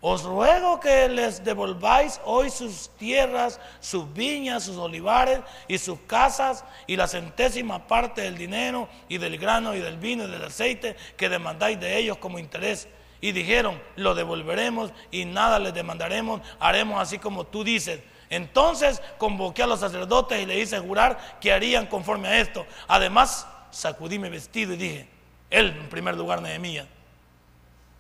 [0.02, 6.66] Os ruego que les devolváis hoy sus tierras, sus viñas, sus olivares y sus casas
[6.86, 10.98] y la centésima parte del dinero y del grano y del vino y del aceite
[11.16, 12.90] que demandáis de ellos como interés.
[13.22, 18.02] Y dijeron, lo devolveremos y nada les demandaremos, haremos así como tú dices.
[18.30, 22.66] Entonces convoqué a los sacerdotes y le hice jurar que harían conforme a esto.
[22.90, 25.08] Además, sacudí mi vestido y dije,
[25.50, 26.88] él en primer lugar, Nehemías,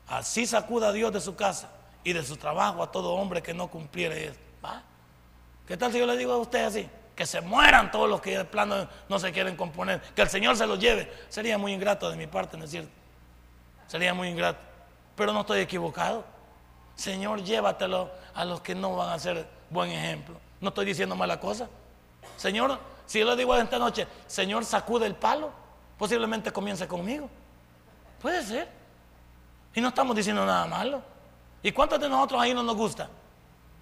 [0.07, 1.69] así sacuda a Dios de su casa
[2.03, 4.51] y de su trabajo a todo hombre que no cumpliere esto.
[5.67, 6.89] ¿Qué tal si yo le digo a usted así?
[7.15, 10.57] Que se mueran todos los que de plano no se quieren componer, que el Señor
[10.57, 11.11] se los lleve.
[11.29, 12.91] Sería muy ingrato de mi parte, ¿no es cierto?
[13.87, 14.59] Sería muy ingrato.
[15.15, 16.25] Pero no estoy equivocado.
[16.95, 20.35] Señor, llévatelo a los que no van a ser buen ejemplo.
[20.59, 21.67] No estoy diciendo mala cosa.
[22.37, 25.51] Señor, si yo le digo esta noche, Señor, sacude el palo,
[26.01, 27.29] posiblemente comience conmigo.
[28.19, 28.67] Puede ser.
[29.75, 30.99] Y no estamos diciendo nada malo.
[31.61, 33.07] ¿Y cuántos de nosotros ahí no nos gusta?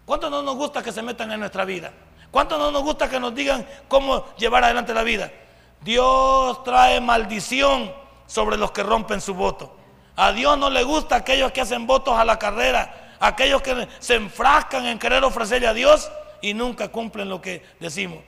[0.05, 1.93] ¿Cuántos no nos gusta que se metan en nuestra vida?
[2.29, 5.31] ¿Cuántos no nos gusta que nos digan cómo llevar adelante la vida?
[5.79, 7.89] Dios trae maldición
[8.27, 9.77] sobre los que rompen su voto.
[10.17, 14.15] A Dios no le gusta aquellos que hacen votos a la carrera, aquellos que se
[14.15, 18.19] enfrascan en querer ofrecerle a Dios y nunca cumplen lo que decimos.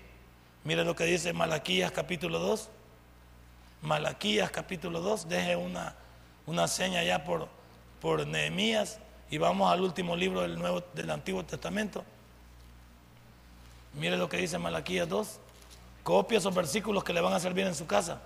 [0.63, 2.69] Mire lo que dice Malaquías capítulo 2.
[3.81, 5.95] Malaquías capítulo 2, deje una,
[6.45, 7.47] una seña ya por,
[7.99, 8.99] por Nehemías.
[9.31, 12.03] Y vamos al último libro del, Nuevo, del Antiguo Testamento.
[13.93, 15.39] Mire lo que dice Malaquías 2.
[16.03, 18.21] Copia esos versículos que le van a servir en su casa.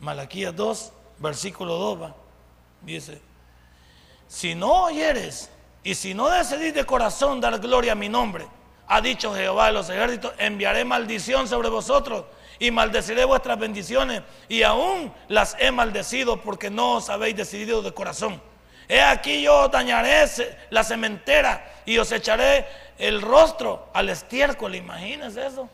[0.00, 2.14] Malaquías 2, versículo 2 va.
[2.82, 3.22] Dice,
[4.28, 5.50] si no oyeres
[5.82, 8.46] y si no decidís de corazón dar gloria a mi nombre,
[8.86, 12.24] ha dicho Jehová de los ejércitos, enviaré maldición sobre vosotros
[12.58, 17.92] y maldeciré vuestras bendiciones y aún las he maldecido porque no os habéis decidido de
[17.92, 18.40] corazón.
[18.88, 20.26] He aquí yo dañaré
[20.70, 22.66] la cementera y os echaré
[22.98, 24.74] el rostro al estiércol.
[24.74, 25.68] Imagínense eso.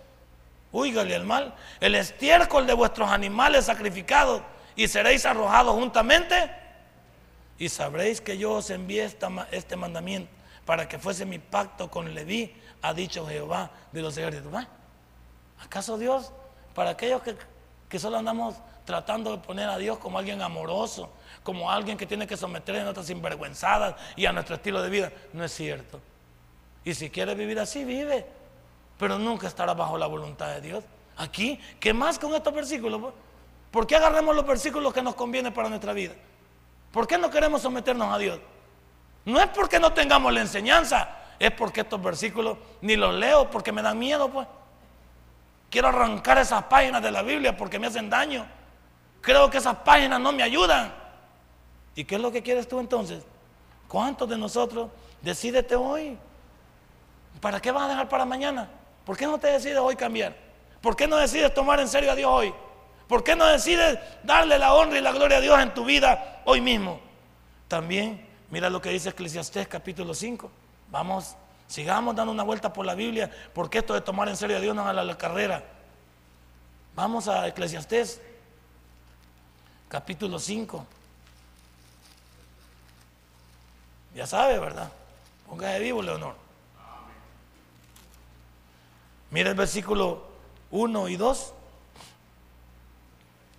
[0.73, 1.55] Úigale al mal.
[1.81, 4.42] El estiércol de vuestros animales sacrificados
[4.75, 6.51] y seréis arrojados juntamente.
[7.59, 9.05] Y sabréis que yo os envié
[9.51, 10.33] este mandamiento
[10.64, 14.53] para que fuese mi pacto con Leví, ha dicho Jehová de los ejércitos.
[15.61, 16.33] ¿Acaso Dios,
[16.75, 17.23] para aquellos
[17.89, 18.55] que, solo andamos
[18.85, 21.11] tratando de poner a Dios como alguien amoroso,
[21.43, 25.13] como alguien que tiene que someter a nuestras sinvergüenzadas y a nuestro estilo de vida.
[25.33, 26.01] No es cierto.
[26.85, 28.27] Y si quiere vivir así, vive.
[28.99, 30.85] Pero nunca estará bajo la voluntad de Dios.
[31.17, 33.13] Aquí, ¿qué más con estos versículos?
[33.71, 36.15] ¿Por qué agarremos los versículos que nos convienen para nuestra vida?
[36.93, 38.39] ¿Por qué no queremos someternos a Dios?
[39.25, 41.09] No es porque no tengamos la enseñanza,
[41.39, 44.47] es porque estos versículos ni los leo porque me dan miedo, pues.
[45.73, 48.47] Quiero arrancar esas páginas de la Biblia porque me hacen daño.
[49.23, 50.93] Creo que esas páginas no me ayudan.
[51.95, 53.25] ¿Y qué es lo que quieres tú entonces?
[53.89, 54.91] ¿Cuántos de nosotros
[55.23, 56.19] decídete hoy?
[57.41, 58.69] ¿Para qué vas a dejar para mañana?
[59.07, 60.37] ¿Por qué no te decides hoy cambiar?
[60.83, 62.53] ¿Por qué no decides tomar en serio a Dios hoy?
[63.09, 66.43] ¿Por qué no decides darle la honra y la gloria a Dios en tu vida
[66.45, 67.01] hoy mismo?
[67.67, 70.51] También, mira lo que dice Eclesiastés capítulo 5.
[70.91, 71.35] Vamos,
[71.73, 74.77] sigamos dando una vuelta por la Biblia, porque esto de tomar en serio a Dios
[74.77, 75.65] no es a la carrera.
[76.95, 78.21] Vamos a Eclesiastés
[79.89, 80.87] capítulo 5.
[84.15, 84.93] Ya sabe, ¿verdad?
[85.49, 86.35] Póngase vivo, Leonor.
[89.31, 90.27] Mira el versículo
[90.73, 91.55] 1 y 2.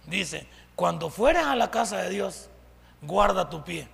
[0.05, 2.47] Dice, cuando fueres a la casa de Dios,
[3.01, 3.87] guarda tu pie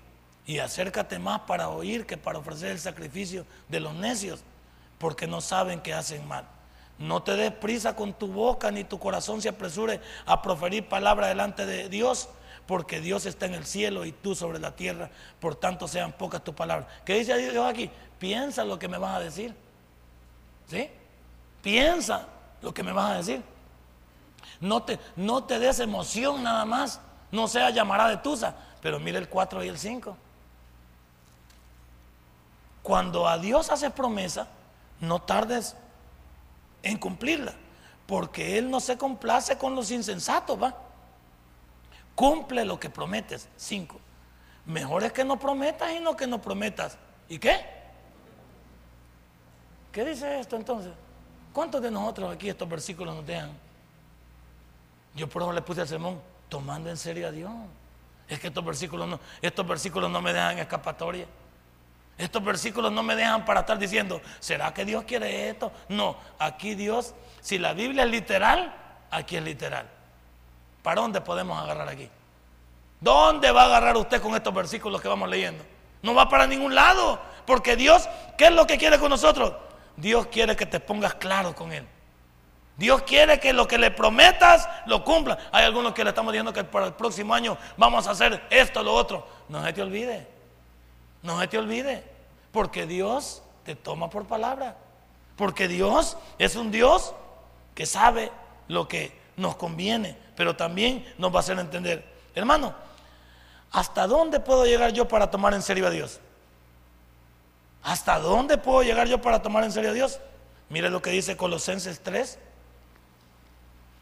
[0.50, 4.40] y acércate más para oír que para ofrecer el sacrificio de los necios,
[4.98, 6.44] porque no saben que hacen mal.
[6.98, 11.28] No te des prisa con tu boca, ni tu corazón se apresure a proferir palabra
[11.28, 12.30] delante de Dios,
[12.66, 16.44] porque Dios está en el cielo y tú sobre la tierra, por tanto sean pocas
[16.44, 16.90] tus palabras.
[17.06, 17.92] ¿Qué dice Dios aquí?
[18.18, 19.54] Piensa lo que me vas a decir.
[20.68, 20.90] ¿Sí?
[21.62, 22.26] Piensa
[22.64, 23.44] lo que me vas a decir.
[24.60, 27.00] No te, no te des emoción nada más.
[27.32, 28.56] No sea llamará de tusa.
[28.82, 30.18] Pero mire el 4 y el 5.
[32.90, 34.48] Cuando a Dios haces promesa,
[35.00, 35.76] no tardes
[36.82, 37.54] en cumplirla.
[38.08, 40.76] Porque Él no se complace con los insensatos, ¿va?
[42.16, 43.48] Cumple lo que prometes.
[43.58, 43.96] 5.
[44.66, 46.98] Mejor es que no prometas y no que no prometas.
[47.28, 47.64] ¿Y qué?
[49.92, 50.92] ¿Qué dice esto entonces?
[51.54, 53.52] ¿Cuántos de nosotros aquí estos versículos nos dejan?
[55.14, 57.52] Yo por eso le puse al sermón, tomando en serio a Dios.
[58.28, 61.28] Es que estos versículos no, estos versículos no me dejan escapatoria.
[62.20, 65.72] Estos versículos no me dejan para estar diciendo, ¿será que Dios quiere esto?
[65.88, 68.76] No, aquí Dios, si la Biblia es literal,
[69.10, 69.88] aquí es literal.
[70.84, 72.10] ¿Para dónde podemos agarrar aquí?
[73.00, 75.64] ¿Dónde va a agarrar usted con estos versículos que vamos leyendo?
[76.02, 79.54] No va para ningún lado, porque Dios, ¿qué es lo que quiere con nosotros?
[79.96, 81.88] Dios quiere que te pongas claro con Él.
[82.76, 85.38] Dios quiere que lo que le prometas lo cumpla.
[85.54, 88.84] Hay algunos que le estamos diciendo que para el próximo año vamos a hacer esto,
[88.84, 89.26] lo otro.
[89.48, 90.28] No se te olvide.
[91.22, 92.09] No se te olvide.
[92.52, 94.78] Porque Dios te toma por palabra.
[95.36, 97.14] Porque Dios es un Dios
[97.76, 98.32] que sabe
[98.68, 102.06] lo que nos conviene, pero también nos va a hacer entender.
[102.36, 102.74] Hermano,
[103.72, 106.20] ¿hasta dónde puedo llegar yo para tomar en serio a Dios?
[107.84, 110.20] ¿Hasta dónde puedo llegar yo para tomar en serio a Dios?
[110.70, 112.38] Mire lo que dice Colosenses 3.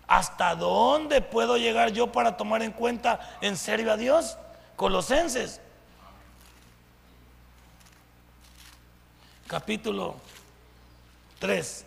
[0.07, 4.37] ¿Hasta dónde puedo llegar yo para tomar en cuenta en serio a Dios?
[4.75, 5.61] Colosenses.
[9.47, 10.15] Capítulo
[11.39, 11.85] 3.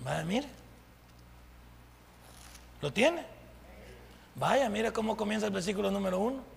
[0.00, 0.48] Vaya, mire.
[2.80, 3.24] ¿Lo tiene?
[4.36, 6.56] Vaya, mire cómo comienza el versículo número 1.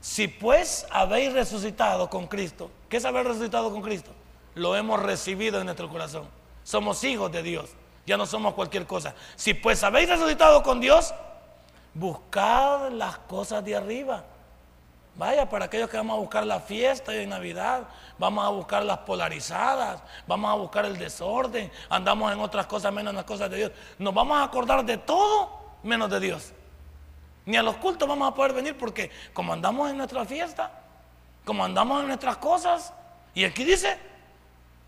[0.00, 4.10] Si pues habéis resucitado con Cristo, ¿qué es haber resucitado con Cristo?
[4.54, 6.28] Lo hemos recibido en nuestro corazón.
[6.62, 7.70] Somos hijos de Dios,
[8.06, 9.14] ya no somos cualquier cosa.
[9.36, 11.14] Si pues habéis resucitado con Dios,
[11.94, 14.24] buscad las cosas de arriba.
[15.16, 17.84] Vaya, para aquellos que vamos a buscar la fiesta de Navidad,
[18.18, 23.12] vamos a buscar las polarizadas, vamos a buscar el desorden, andamos en otras cosas menos
[23.12, 23.72] en las cosas de Dios.
[23.98, 26.52] Nos vamos a acordar de todo menos de Dios.
[27.46, 30.70] Ni a los cultos vamos a poder venir porque como andamos en nuestra fiesta,
[31.46, 32.92] como andamos en nuestras cosas,
[33.34, 33.98] y aquí dice,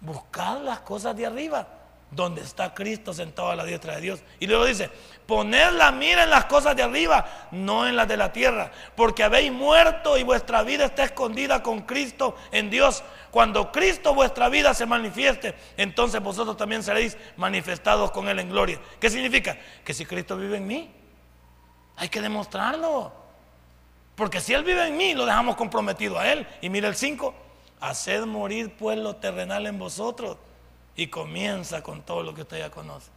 [0.00, 1.66] buscad las cosas de arriba,
[2.10, 4.22] donde está Cristo sentado a la diestra de Dios.
[4.40, 4.90] Y luego dice,
[5.26, 9.22] poned la mira en las cosas de arriba, no en las de la tierra, porque
[9.22, 13.04] habéis muerto y vuestra vida está escondida con Cristo en Dios.
[13.30, 18.80] Cuando Cristo vuestra vida se manifieste, entonces vosotros también seréis manifestados con Él en gloria.
[18.98, 19.58] ¿Qué significa?
[19.84, 20.90] Que si Cristo vive en mí,
[21.96, 23.12] hay que demostrarlo.
[24.14, 26.46] Porque si Él vive en mí, lo dejamos comprometido a Él.
[26.62, 27.34] Y mira el 5,
[27.80, 30.38] haced morir pues lo terrenal en vosotros.
[30.98, 33.08] Y comienza con todo lo que usted ya conoce.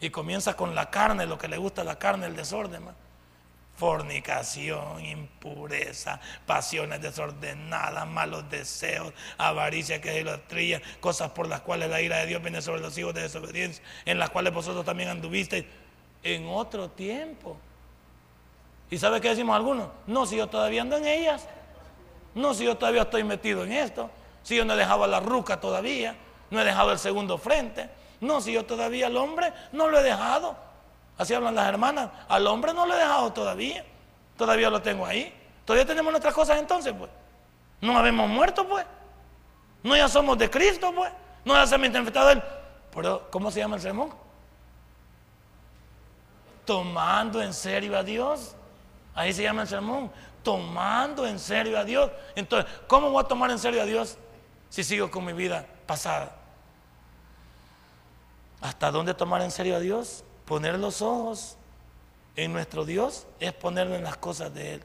[0.00, 2.84] Y comienza con la carne, lo que le gusta la carne, el desorden.
[3.76, 12.00] Fornicación, impureza, pasiones desordenadas, malos deseos, avaricia, que es idolatría, cosas por las cuales la
[12.00, 15.64] ira de Dios viene sobre los hijos de desobediencia, en las cuales vosotros también anduvisteis
[16.22, 17.56] en otro tiempo.
[18.88, 19.88] ¿Y sabe qué decimos algunos?
[20.06, 21.48] No, si yo todavía ando en ellas.
[22.36, 24.08] No, si yo todavía estoy metido en esto.
[24.44, 26.16] Si yo no he dejado la ruca todavía.
[26.50, 27.90] No he dejado el segundo frente.
[28.20, 30.56] No, si yo todavía al hombre no lo he dejado.
[31.18, 32.10] Así hablan las hermanas.
[32.28, 33.84] Al hombre no lo he dejado todavía.
[34.36, 35.34] Todavía lo tengo ahí.
[35.64, 37.10] Todavía tenemos nuestras cosas entonces, pues.
[37.80, 38.86] No habemos muerto, pues.
[39.82, 41.12] No ya somos de Cristo, pues.
[41.44, 42.42] No ya se ha él.
[42.94, 44.26] Pero, ¿cómo se llama el sermón?
[46.66, 48.54] tomando en serio a Dios.
[49.14, 50.10] Ahí se llama el sermón,
[50.42, 52.10] tomando en serio a Dios.
[52.34, 54.18] Entonces, ¿cómo voy a tomar en serio a Dios
[54.68, 56.35] si sigo con mi vida pasada?
[58.66, 60.24] ¿Hasta dónde tomar en serio a Dios?
[60.44, 61.56] Poner los ojos
[62.34, 64.82] en nuestro Dios es ponerlo en las cosas de Él.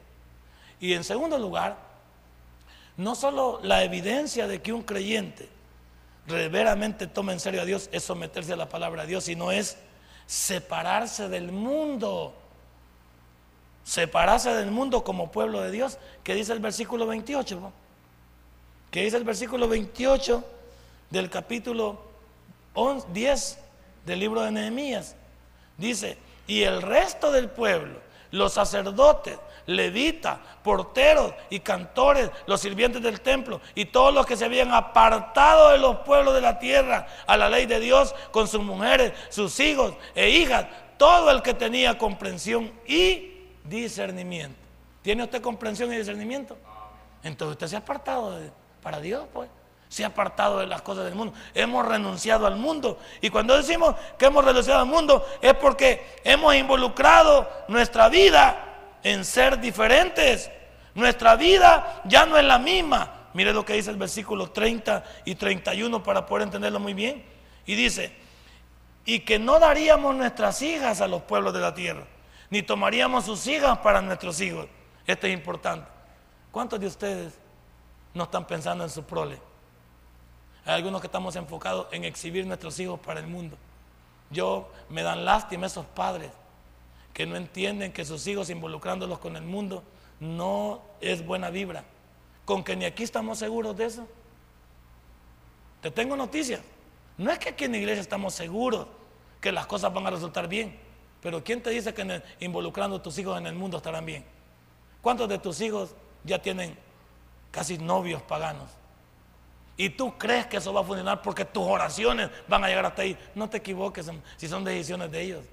[0.78, 1.76] Y en segundo lugar,
[2.96, 5.48] no solo la evidencia de que un creyente
[6.28, 9.76] verdaderamente toma en serio a Dios es someterse a la palabra de Dios, sino es
[10.26, 12.34] separarse del mundo.
[13.82, 15.98] Separarse del mundo como pueblo de Dios.
[16.22, 17.72] ¿Qué dice el versículo 28?
[18.92, 20.44] ¿Qué dice el versículo 28
[21.10, 22.00] del capítulo
[23.12, 23.58] 10
[24.04, 25.16] del libro de Nehemías?
[25.76, 27.98] Dice, y el resto del pueblo,
[28.30, 34.44] los sacerdotes, levitas, porteros y cantores, los sirvientes del templo y todos los que se
[34.44, 38.62] habían apartado de los pueblos de la tierra a la ley de Dios con sus
[38.62, 40.66] mujeres, sus hijos e hijas,
[40.98, 44.58] todo el que tenía comprensión y discernimiento.
[45.02, 46.56] ¿Tiene usted comprensión y discernimiento?
[47.22, 48.38] Entonces usted se ha apartado
[48.82, 49.48] para Dios, pues.
[49.92, 51.34] Se ha apartado de las cosas del mundo.
[51.52, 52.98] Hemos renunciado al mundo.
[53.20, 58.56] Y cuando decimos que hemos renunciado al mundo es porque hemos involucrado nuestra vida
[59.02, 60.50] en ser diferentes.
[60.94, 63.28] Nuestra vida ya no es la misma.
[63.34, 67.22] Mire lo que dice el versículo 30 y 31 para poder entenderlo muy bien.
[67.66, 68.16] Y dice,
[69.04, 72.04] y que no daríamos nuestras hijas a los pueblos de la tierra,
[72.48, 74.68] ni tomaríamos sus hijas para nuestros hijos.
[75.06, 75.86] Esto es importante.
[76.50, 77.38] ¿Cuántos de ustedes
[78.14, 79.51] no están pensando en su prole?
[80.64, 83.56] Hay algunos que estamos enfocados en exhibir nuestros hijos para el mundo.
[84.30, 86.30] Yo me dan lástima esos padres
[87.12, 89.82] que no entienden que sus hijos involucrándolos con el mundo
[90.20, 91.84] no es buena vibra.
[92.44, 94.06] Con que ni aquí estamos seguros de eso.
[95.80, 96.60] Te tengo noticias.
[97.18, 98.86] No es que aquí en la iglesia estamos seguros
[99.40, 100.78] que las cosas van a resultar bien.
[101.20, 104.24] Pero ¿quién te dice que involucrando a tus hijos en el mundo estarán bien?
[105.02, 105.94] ¿Cuántos de tus hijos
[106.24, 106.76] ya tienen
[107.50, 108.70] casi novios paganos?
[109.76, 113.02] Y tú crees que eso va a funcionar porque tus oraciones van a llegar hasta
[113.02, 113.16] ahí.
[113.34, 115.44] No te equivoques si son decisiones de ellos.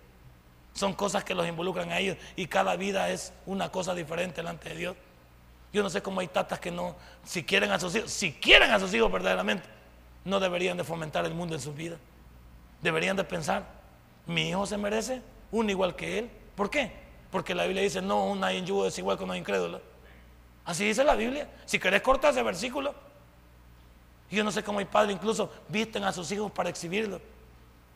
[0.73, 4.69] Son cosas que los involucran a ellos y cada vida es una cosa diferente delante
[4.69, 4.95] de Dios.
[5.71, 8.71] Yo no sé cómo hay tatas que no, si quieren a sus hijos, si quieren
[8.71, 9.67] a sus hijos verdaderamente,
[10.25, 11.99] no deberían de fomentar el mundo en sus vidas.
[12.81, 13.65] Deberían de pensar,
[14.25, 16.31] mi hijo se merece un igual que él.
[16.55, 16.91] ¿Por qué?
[17.31, 19.81] Porque la Biblia dice, no, un yugo es igual que un incrédulo.
[20.65, 21.49] Así dice la Biblia.
[21.65, 22.93] Si querés cortar ese versículo,
[24.35, 27.19] yo no sé cómo hay padres incluso visten a sus hijos para exhibirlo.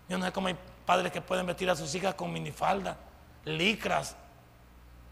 [0.10, 0.56] Yo no sé cómo hay
[0.86, 2.98] padres que pueden vestir a sus hijas con minifalda,
[3.46, 4.16] licras.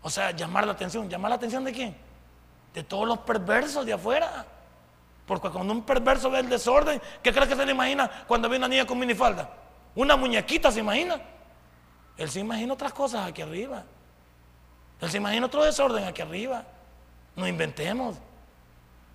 [0.02, 1.10] O sea, llamar la atención.
[1.10, 1.96] ¿Llamar la atención de quién?
[2.74, 4.46] De todos los perversos de afuera.
[5.26, 8.58] Porque cuando un perverso ve el desorden, ¿qué crees que se le imagina cuando ve
[8.58, 9.50] una niña con minifalda?
[9.96, 11.22] Una muñequita se imagina.
[12.18, 13.84] Él se imagina otras cosas aquí arriba.
[15.00, 16.64] Él se imagina otro desorden aquí arriba.
[17.36, 18.18] No inventemos.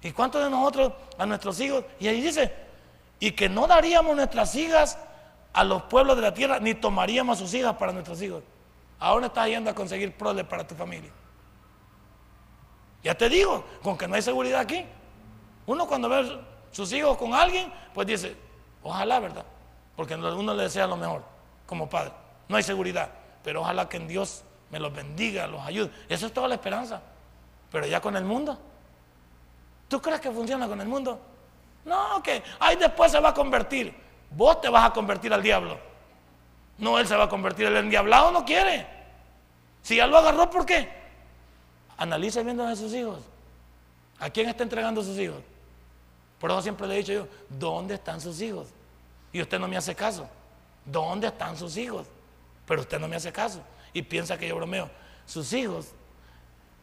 [0.03, 1.85] ¿Y cuántos de nosotros a nuestros hijos?
[1.99, 2.53] Y ahí dice,
[3.19, 4.99] y que no daríamos nuestras hijas
[5.53, 8.43] a los pueblos de la tierra, ni tomaríamos sus hijas para nuestros hijos.
[8.99, 11.11] Ahora estás yendo a conseguir prole para tu familia.
[13.03, 14.85] Ya te digo, con que no hay seguridad aquí.
[15.67, 16.41] Uno cuando ve
[16.73, 18.37] sus hijos con alguien, pues dice,
[18.83, 19.45] ojalá, ¿verdad?
[19.97, 21.23] Porque uno le desea lo mejor
[21.67, 22.13] como padre.
[22.49, 23.11] No hay seguridad,
[23.43, 25.91] pero ojalá que en Dios me los bendiga, los ayude.
[26.09, 27.01] Eso es toda la esperanza.
[27.71, 28.59] Pero ya con el mundo,
[29.89, 31.21] ¿Tú crees que funciona con el mundo?
[31.85, 33.95] No, que ahí después se va a convertir.
[34.31, 35.79] Vos te vas a convertir al diablo.
[36.79, 37.67] No, él se va a convertir.
[37.67, 38.87] El endiablado no quiere.
[39.83, 40.89] Si ya lo agarró, ¿por qué?
[41.97, 43.21] Analiza viendo a sus hijos.
[44.19, 45.41] ¿A quién está entregando sus hijos?
[46.41, 48.69] Por eso siempre le he dicho yo, ¿dónde están sus hijos?
[49.33, 50.29] Y usted no me hace caso.
[50.85, 52.07] ¿Dónde están sus hijos?
[52.67, 53.61] Pero usted no me hace caso.
[53.93, 54.91] Y piensa que yo bromeo.
[55.25, 55.93] Sus hijos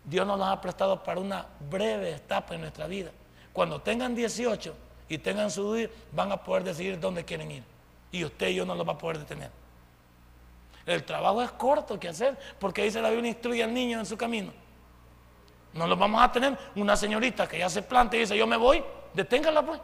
[0.05, 3.11] Dios nos los ha prestado para una breve etapa en nuestra vida.
[3.53, 4.75] Cuando tengan 18
[5.07, 7.63] y tengan su vida, van a poder decidir dónde quieren ir.
[8.11, 9.49] Y usted y yo no los va a poder detener.
[10.85, 14.17] El trabajo es corto que hacer, porque dice la Biblia, instruye al niño en su
[14.17, 14.51] camino.
[15.73, 18.57] No lo vamos a tener una señorita que ya se planta y dice, yo me
[18.57, 18.83] voy,
[19.13, 19.79] deténgala pues.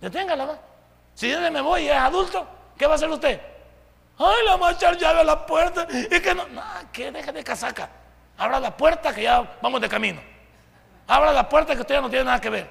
[0.00, 0.58] Deténgala, pues.
[1.14, 2.46] Si dice me voy y es adulto,
[2.76, 3.40] ¿qué va a hacer usted?
[4.18, 6.62] Ay, la va a echar llave a la puerta y que no, no,
[6.92, 7.88] que deje de casaca.
[8.36, 10.20] Abra la puerta que ya vamos de camino.
[11.06, 12.68] Abra la puerta que usted ya no tiene nada que ver.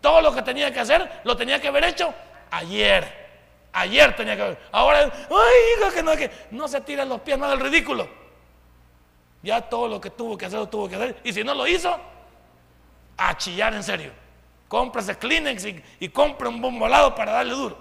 [0.00, 2.12] Todo lo que tenía que hacer, lo tenía que haber hecho
[2.50, 3.22] ayer.
[3.72, 4.58] Ayer tenía que haber.
[4.72, 8.08] Ahora, ay, hijo, que no, que no se tiren los pies, no haga el ridículo.
[9.42, 11.20] Ya todo lo que tuvo que hacer, lo tuvo que hacer.
[11.24, 11.98] Y si no lo hizo,
[13.16, 14.12] a chillar en serio.
[14.68, 17.78] Cómprese Kleenex y, y compre un bombolado para darle duro.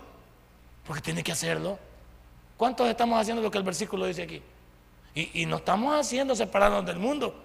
[0.86, 1.78] Porque tiene que hacerlo.
[2.58, 4.42] ¿Cuántos estamos haciendo lo que el versículo dice aquí?
[5.14, 7.36] Y, no estamos haciendo separarnos del mundo.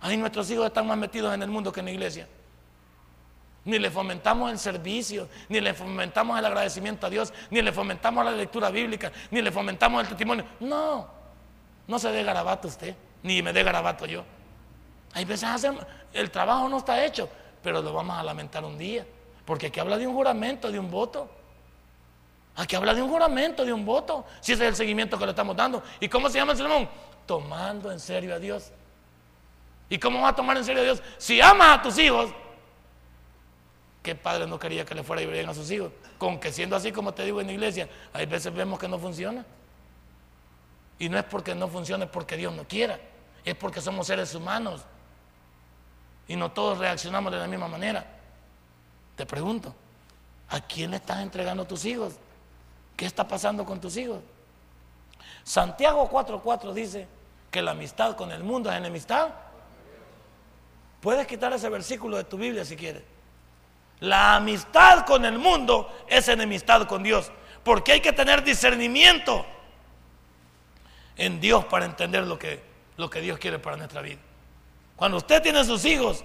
[0.00, 2.26] Ahí nuestros hijos están más metidos en el mundo que en la iglesia.
[3.64, 8.24] Ni le fomentamos el servicio, ni le fomentamos el agradecimiento a Dios, ni le fomentamos
[8.24, 10.44] la lectura bíblica, ni le fomentamos el testimonio.
[10.60, 11.06] No,
[11.86, 14.24] no se dé garabato usted, ni me dé garabato yo.
[15.12, 15.48] Hay veces
[16.12, 17.28] el trabajo no está hecho,
[17.62, 19.06] pero lo vamos a lamentar un día,
[19.44, 21.30] porque aquí habla de un juramento, de un voto.
[22.56, 25.30] Aquí habla de un juramento, de un voto, si ese es el seguimiento que le
[25.30, 25.82] estamos dando.
[26.00, 26.88] ¿Y cómo se llama el sermón?
[27.26, 28.70] Tomando en serio a Dios.
[29.88, 31.02] ¿Y cómo vas a tomar en serio a Dios?
[31.18, 32.30] Si amas a tus hijos,
[34.02, 35.92] ¿qué padre no quería que le fuera bien a sus hijos?
[36.18, 38.98] Con que siendo así como te digo en la iglesia, hay veces vemos que no
[38.98, 39.44] funciona.
[40.98, 42.98] Y no es porque no funcione porque Dios no quiera,
[43.44, 44.82] es porque somos seres humanos.
[46.28, 48.06] Y no todos reaccionamos de la misma manera.
[49.16, 49.74] Te pregunto,
[50.48, 52.14] ¿a quién le estás entregando a tus hijos?
[52.96, 54.20] ¿Qué está pasando con tus hijos?
[55.44, 57.08] Santiago 4:4 dice
[57.50, 59.30] que la amistad con el mundo es enemistad.
[61.00, 63.02] Puedes quitar ese versículo de tu Biblia si quieres.
[64.00, 67.30] La amistad con el mundo es enemistad con Dios.
[67.64, 69.46] Porque hay que tener discernimiento
[71.16, 72.62] en Dios para entender lo que,
[72.96, 74.18] lo que Dios quiere para nuestra vida.
[74.96, 76.24] Cuando usted tiene sus hijos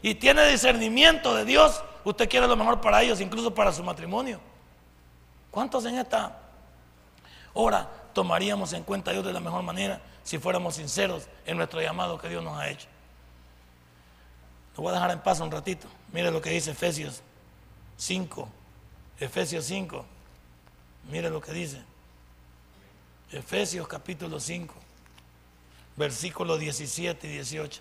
[0.00, 4.40] y tiene discernimiento de Dios, usted quiere lo mejor para ellos, incluso para su matrimonio.
[5.52, 6.36] ¿Cuántos en esta
[7.54, 11.80] hora tomaríamos en cuenta a Dios de la mejor manera si fuéramos sinceros en nuestro
[11.80, 12.88] llamado que Dios nos ha hecho?
[14.76, 15.86] Lo voy a dejar en paz un ratito.
[16.10, 17.22] Mire lo que dice Efesios
[17.98, 18.48] 5.
[19.20, 20.04] Efesios 5.
[21.10, 21.82] Mire lo que dice.
[23.30, 24.74] Efesios capítulo 5,
[25.96, 27.80] versículos 17 y 18.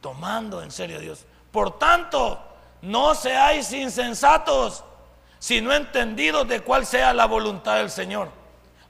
[0.00, 1.24] Tomando en serio a Dios.
[1.54, 2.36] Por tanto,
[2.82, 4.82] no seáis insensatos,
[5.38, 8.28] sino entendidos de cuál sea la voluntad del Señor.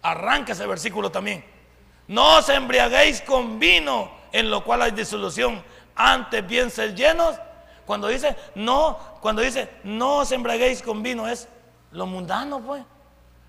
[0.01, 1.45] Arranca ese versículo también.
[2.09, 5.63] No os embriaguéis con vino, en lo cual hay disolución.
[5.95, 7.37] Antes bien ser llenos.
[7.85, 11.47] Cuando dice no, cuando dice no os embriaguéis con vino, es
[11.91, 12.83] lo mundano, pues.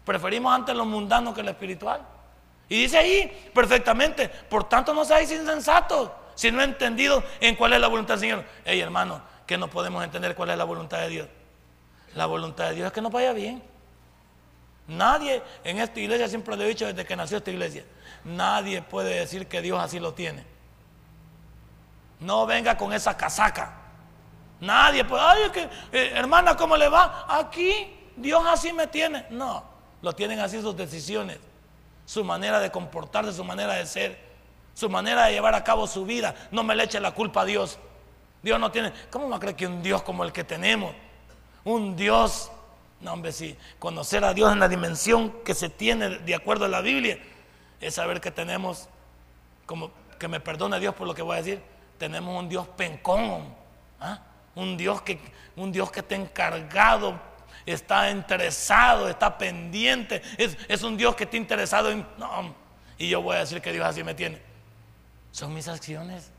[0.03, 2.01] Preferimos antes lo mundano que lo espiritual.
[2.67, 7.87] Y dice ahí perfectamente, por tanto no seáis insensatos, sino entendidos en cuál es la
[7.87, 8.45] voluntad del Señor.
[8.63, 11.27] Hey hermano, que no podemos entender cuál es la voluntad de Dios.
[12.15, 13.61] La voluntad de Dios es que nos vaya bien.
[14.87, 17.83] Nadie en esta iglesia, siempre lo he dicho desde que nació esta iglesia,
[18.23, 20.45] nadie puede decir que Dios así lo tiene.
[22.19, 23.73] No venga con esa casaca.
[24.59, 27.25] Nadie puede, ay, que, eh, hermana, ¿cómo le va?
[27.27, 29.25] Aquí Dios así me tiene.
[29.29, 29.63] No,
[30.01, 31.39] lo tienen así sus decisiones,
[32.05, 34.24] su manera de comportarse, su manera de ser,
[34.75, 36.35] su manera de llevar a cabo su vida.
[36.51, 37.79] No me le eche la culpa a Dios.
[38.43, 40.93] Dios no tiene, ¿cómo va a creer que un Dios como el que tenemos?
[41.63, 42.51] Un Dios
[43.05, 43.55] no, hombre, sí.
[43.79, 47.19] Conocer a Dios en la dimensión que se tiene de acuerdo a la Biblia
[47.81, 48.89] es saber que tenemos,
[49.65, 51.61] como que me perdone Dios por lo que voy a decir,
[51.97, 53.53] tenemos un Dios pencón,
[53.99, 54.19] ¿ah?
[54.55, 55.19] un, Dios que,
[55.55, 57.19] un Dios que está encargado,
[57.65, 62.07] está interesado, está pendiente, es, es un Dios que está interesado en...
[62.17, 62.55] No,
[62.97, 64.41] y yo voy a decir que Dios así me tiene.
[65.35, 66.31] Son mis acciones,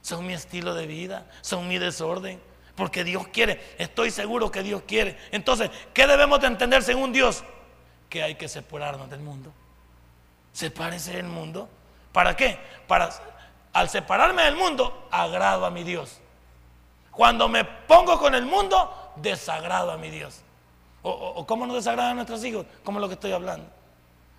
[0.00, 2.40] son mi estilo de vida, son mi desorden
[2.76, 5.18] porque Dios quiere, estoy seguro que Dios quiere.
[5.32, 7.42] Entonces, ¿qué debemos de entender según Dios?
[8.08, 9.52] Que hay que separarnos del mundo.
[10.52, 11.68] Sepárese del mundo.
[12.12, 12.60] ¿Para qué?
[12.86, 13.10] Para,
[13.72, 16.20] al separarme del mundo, agrado a mi Dios.
[17.10, 20.42] Cuando me pongo con el mundo, desagrado a mi Dios.
[21.02, 23.68] O, cómo no desagrada a nuestros hijos, como lo que estoy hablando.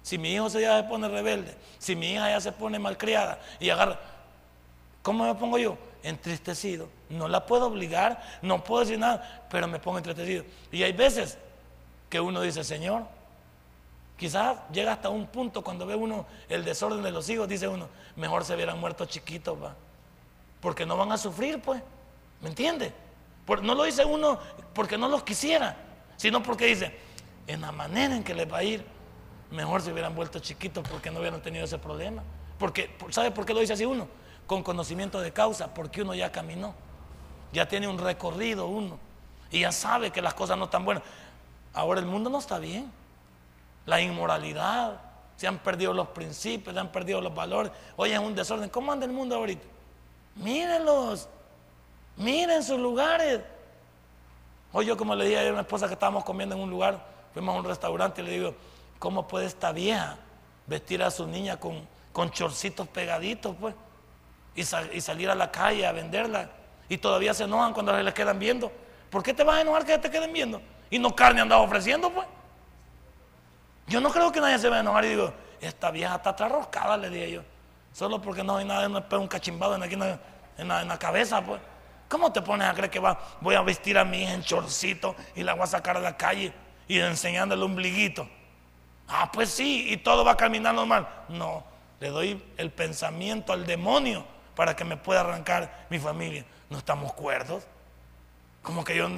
[0.03, 3.69] Si mi hijo ya se pone rebelde, si mi hija ya se pone malcriada y
[3.69, 3.99] agarra,
[5.01, 5.77] ¿cómo me pongo yo?
[6.03, 6.89] entristecido.
[7.09, 10.43] No la puedo obligar, no puedo decir nada, pero me pongo entristecido.
[10.71, 11.37] Y hay veces
[12.09, 13.03] que uno dice, Señor,
[14.17, 17.87] quizás llega hasta un punto cuando ve uno el desorden de los hijos, dice uno,
[18.15, 19.75] mejor se hubieran muerto chiquitos, va.
[20.59, 21.81] Porque no van a sufrir, pues.
[22.41, 22.93] ¿Me entiende?
[23.61, 24.39] no lo dice uno
[24.73, 25.75] porque no los quisiera,
[26.15, 26.97] sino porque dice,
[27.47, 28.85] en la manera en que les va a ir,
[29.53, 32.23] mejor se hubieran vuelto chiquitos porque no hubieran tenido ese problema.
[32.59, 34.07] Porque, ¿sabe por qué lo dice así uno?
[34.47, 36.73] con conocimiento de causa, porque uno ya caminó,
[37.51, 38.97] ya tiene un recorrido uno,
[39.51, 41.03] y ya sabe que las cosas no están buenas.
[41.73, 42.91] Ahora el mundo no está bien,
[43.85, 44.99] la inmoralidad,
[45.37, 48.69] se han perdido los principios, se han perdido los valores, hoy es un desorden.
[48.69, 49.65] ¿Cómo anda el mundo ahorita?
[50.35, 51.27] Mírenlos,
[52.17, 53.41] miren sus lugares.
[54.71, 57.55] Hoy yo como le dije a una esposa que estábamos comiendo en un lugar, fuimos
[57.55, 58.55] a un restaurante y le digo,
[59.03, 60.15] ¿cómo puede esta vieja
[60.65, 63.53] vestir a su niña con, con chorcitos pegaditos?
[63.59, 63.75] Pues
[64.55, 66.49] y, salir a la calle a venderla.
[66.87, 68.71] Y todavía se enojan cuando les quedan viendo.
[69.09, 70.61] ¿Por qué te vas a enojar que te queden viendo?
[70.89, 72.25] Y no carne andaba ofreciendo, pues.
[73.87, 76.95] Yo no creo que nadie se va a enojar y digo, esta vieja está atrarroscada,
[76.95, 77.41] le dije yo.
[77.91, 81.59] Solo porque no hay nada, un cachimbado en, aquí en, la, cabeza, pues.
[82.07, 85.13] ¿Cómo te pones a creer que va, voy a vestir a mi hija en chorcito
[85.35, 86.53] y la voy a sacar a la calle
[86.87, 88.29] y enseñándole el ombliguito?
[89.07, 91.07] Ah, pues sí, y todo va a caminar normal.
[91.29, 91.63] No,
[91.99, 94.25] le doy el pensamiento al demonio
[94.55, 96.45] para que me pueda arrancar mi familia.
[96.69, 97.63] No estamos cuerdos.
[98.61, 99.09] Como que yo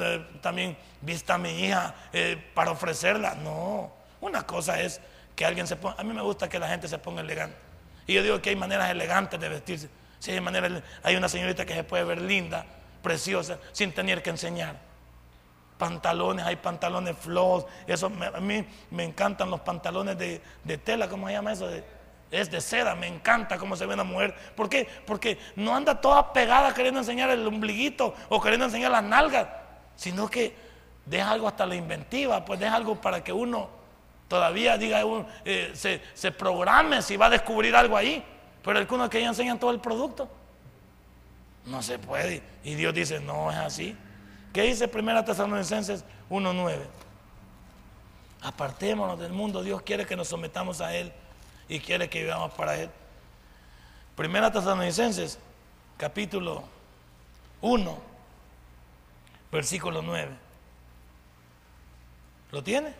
[0.42, 3.36] también vista a mi hija eh, para ofrecerla.
[3.36, 5.00] No, una cosa es
[5.36, 7.56] que alguien se ponga, a mí me gusta que la gente se ponga elegante.
[8.08, 9.90] Y yo digo que hay maneras elegantes de vestirse.
[10.20, 12.66] Sí, hay, maneras, hay una señorita que se puede ver linda,
[13.04, 14.78] preciosa, sin tener que enseñar.
[15.78, 17.66] Pantalones, hay pantalones flojos.
[17.88, 21.70] Eso, a mí me encantan los pantalones de, de tela, ¿cómo se llama eso?
[22.32, 24.36] Es de seda, me encanta cómo se ve una mujer.
[24.56, 24.88] ¿Por qué?
[25.06, 29.48] Porque no anda toda pegada queriendo enseñar el ombliguito o queriendo enseñar las nalgas,
[29.96, 30.56] sino que
[31.06, 33.70] deja algo hasta la inventiva, pues deja algo para que uno
[34.28, 35.02] todavía diga,
[35.46, 38.24] eh, se, se programe si va a descubrir algo ahí.
[38.64, 40.28] Pero algunos que ya enseñan todo el producto.
[41.66, 42.42] No se puede.
[42.64, 43.96] Y Dios dice, no es así.
[44.56, 46.80] ¿Qué dice Primera Tesalonicenses 1.9?
[48.42, 49.62] Apartémonos del mundo.
[49.62, 51.12] Dios quiere que nos sometamos a Él
[51.68, 52.90] y quiere que vivamos para Él.
[54.16, 55.40] Primera Tesalonicenses,
[55.98, 56.64] capítulo
[57.60, 57.98] 1,
[59.52, 60.32] versículo 9.
[62.54, 62.94] ¿Lo tiene?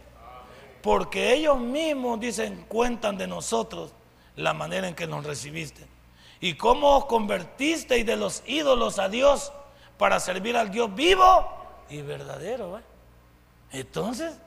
[0.82, 3.94] Porque ellos mismos dicen, cuentan de nosotros
[4.36, 5.88] la manera en que nos recibiste
[6.42, 9.54] y cómo os convertisteis de los ídolos a Dios
[9.98, 12.82] para servir al Dios vivo y verdadero.
[13.72, 14.38] Entonces,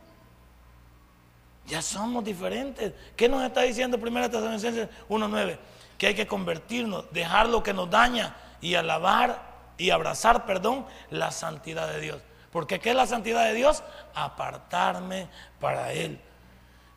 [1.66, 2.92] ya somos diferentes.
[3.16, 5.58] ¿Qué nos está diciendo 1 Tesalonicenses 1.9?
[5.96, 9.42] Que hay que convertirnos, dejar lo que nos daña y alabar
[9.76, 12.22] y abrazar, perdón, la santidad de Dios.
[12.50, 13.82] Porque ¿qué es la santidad de Dios?
[14.14, 15.28] Apartarme
[15.60, 16.20] para Él.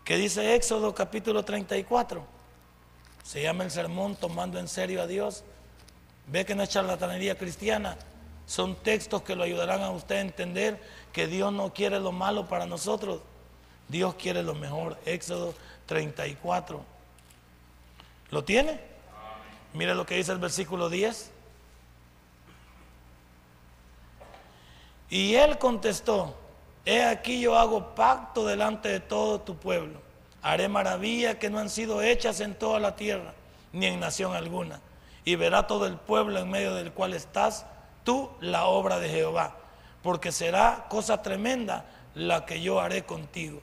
[0.05, 2.25] ¿Qué dice Éxodo capítulo 34?
[3.23, 5.43] Se llama el sermón tomando en serio a Dios.
[6.27, 7.97] Ve que no es charlatanería cristiana.
[8.51, 10.77] Son textos que lo ayudarán a usted a entender
[11.13, 13.21] que Dios no quiere lo malo para nosotros.
[13.87, 14.99] Dios quiere lo mejor.
[15.05, 15.53] Éxodo
[15.85, 16.83] 34.
[18.29, 18.81] ¿Lo tiene?
[19.71, 21.31] Mire lo que dice el versículo 10.
[25.11, 26.35] Y él contestó,
[26.83, 30.01] he aquí yo hago pacto delante de todo tu pueblo.
[30.41, 33.33] Haré maravillas que no han sido hechas en toda la tierra,
[33.71, 34.81] ni en nación alguna.
[35.23, 37.65] Y verá todo el pueblo en medio del cual estás
[38.03, 39.55] tú la obra de Jehová,
[40.01, 41.85] porque será cosa tremenda
[42.15, 43.61] la que yo haré contigo.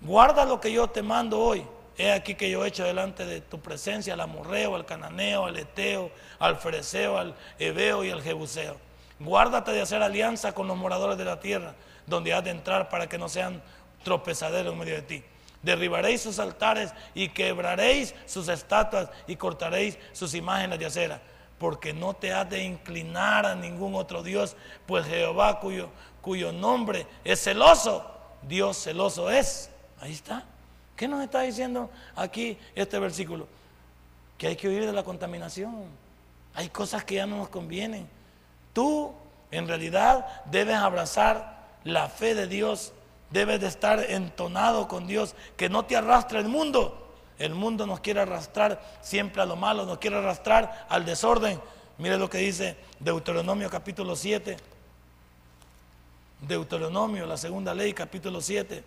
[0.00, 1.66] Guarda lo que yo te mando hoy.
[1.98, 5.56] He aquí que yo he hecho delante de tu presencia al amorreo, al cananeo, al
[5.56, 8.76] eteo, al fereceo, al ebeo y al jebuseo.
[9.18, 11.74] Guárdate de hacer alianza con los moradores de la tierra,
[12.06, 13.62] donde has de entrar para que no sean
[14.04, 15.24] tropezaderos en medio de ti.
[15.62, 21.22] Derribaréis sus altares y quebraréis sus estatuas y cortaréis sus imágenes de acera,
[21.58, 25.88] porque no te has de inclinar a ningún otro Dios, pues Jehová cuyo,
[26.20, 28.04] cuyo nombre es celoso,
[28.42, 29.70] Dios celoso es.
[30.00, 30.44] Ahí está.
[30.96, 33.46] ¿Qué nos está diciendo aquí este versículo?
[34.38, 35.84] Que hay que huir de la contaminación.
[36.54, 38.08] Hay cosas que ya no nos convienen.
[38.72, 39.12] Tú
[39.50, 42.92] en realidad debes abrazar la fe de Dios,
[43.30, 47.05] debes de estar entonado con Dios, que no te arrastre el mundo.
[47.38, 51.60] El mundo nos quiere arrastrar siempre a lo malo, nos quiere arrastrar al desorden.
[51.98, 54.56] Mire lo que dice Deuteronomio capítulo 7.
[56.40, 58.84] Deuteronomio, la segunda ley, capítulo 7.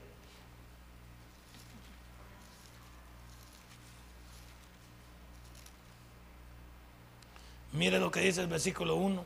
[7.73, 9.25] Mire lo que dice el versículo 1.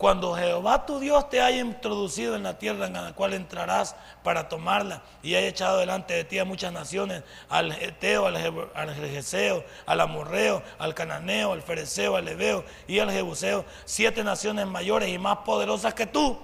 [0.00, 4.48] Cuando Jehová tu Dios te haya introducido en la tierra en la cual entrarás para
[4.48, 10.00] tomarla y haya echado delante de ti a muchas naciones, al Eteo, al Jegeseo, al
[10.00, 15.36] Amorreo, al Cananeo, al Fereceo, al Ebeo y al Jebuseo, siete naciones mayores y más
[15.44, 16.38] poderosas que tú.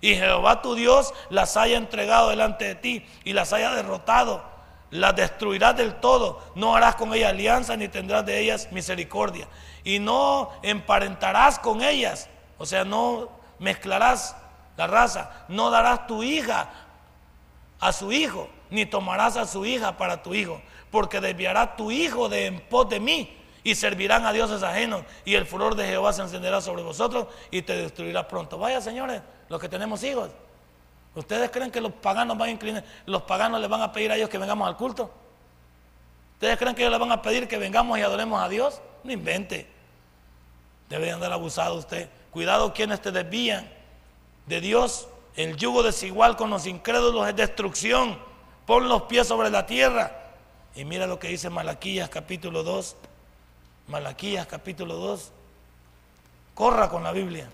[0.00, 4.42] Y Jehová tu Dios las haya entregado delante de ti y las haya derrotado.
[4.90, 9.46] Las destruirás del todo, no harás con ellas alianza ni tendrás de ellas misericordia,
[9.84, 12.28] y no emparentarás con ellas,
[12.58, 13.28] o sea, no
[13.58, 14.36] mezclarás
[14.76, 16.68] la raza, no darás tu hija
[17.80, 22.28] a su hijo, ni tomarás a su hija para tu hijo, porque desviará tu hijo
[22.28, 26.12] de en pos de mí, y servirán a dioses ajenos, y el furor de Jehová
[26.12, 28.56] se encenderá sobre vosotros y te destruirá pronto.
[28.58, 30.30] Vaya, señores, los que tenemos hijos.
[31.14, 34.16] ¿Ustedes creen que los paganos van a inclinar, los paganos le van a pedir a
[34.16, 35.10] ellos que vengamos al culto?
[36.34, 38.80] ¿Ustedes creen que ellos le van a pedir que vengamos y adoremos a Dios?
[39.02, 39.66] No invente.
[40.88, 42.08] Debe andar abusado usted.
[42.30, 43.68] Cuidado quienes te desvían
[44.46, 45.08] de Dios.
[45.36, 48.18] El yugo desigual con los incrédulos es destrucción.
[48.66, 50.32] Pon los pies sobre la tierra.
[50.74, 52.96] Y mira lo que dice Malaquías capítulo 2.
[53.88, 55.32] Malaquías capítulo 2.
[56.54, 57.48] Corra con la Biblia.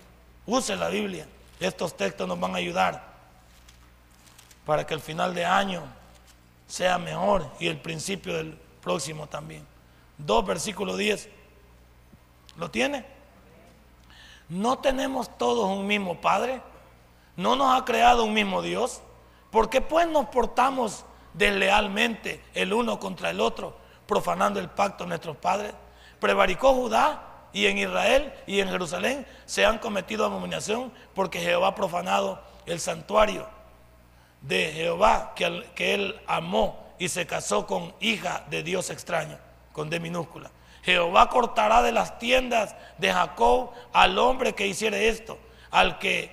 [0.45, 1.27] Use la Biblia.
[1.59, 3.15] Estos textos nos van a ayudar
[4.65, 5.83] para que el final de año
[6.67, 9.65] sea mejor y el principio del próximo también.
[10.17, 11.29] 2 versículo 10.
[12.57, 13.14] ¿Lo tiene?
[14.49, 16.61] ¿No tenemos todos un mismo Padre?
[17.35, 19.01] ¿No nos ha creado un mismo Dios?
[19.51, 23.75] ¿Por qué pues nos portamos deslealmente el uno contra el otro,
[24.07, 25.73] profanando el pacto de nuestros padres?
[26.19, 27.23] Prevaricó Judá
[27.53, 32.79] y en Israel y en Jerusalén se han cometido abominación porque Jehová ha profanado el
[32.79, 33.47] santuario
[34.41, 39.37] de Jehová que, que él amó y se casó con hija de Dios extraño,
[39.73, 40.51] con D minúscula.
[40.85, 45.39] Jehová cortará de las tiendas de Jacob al hombre que hiciere esto,
[45.71, 46.31] al que,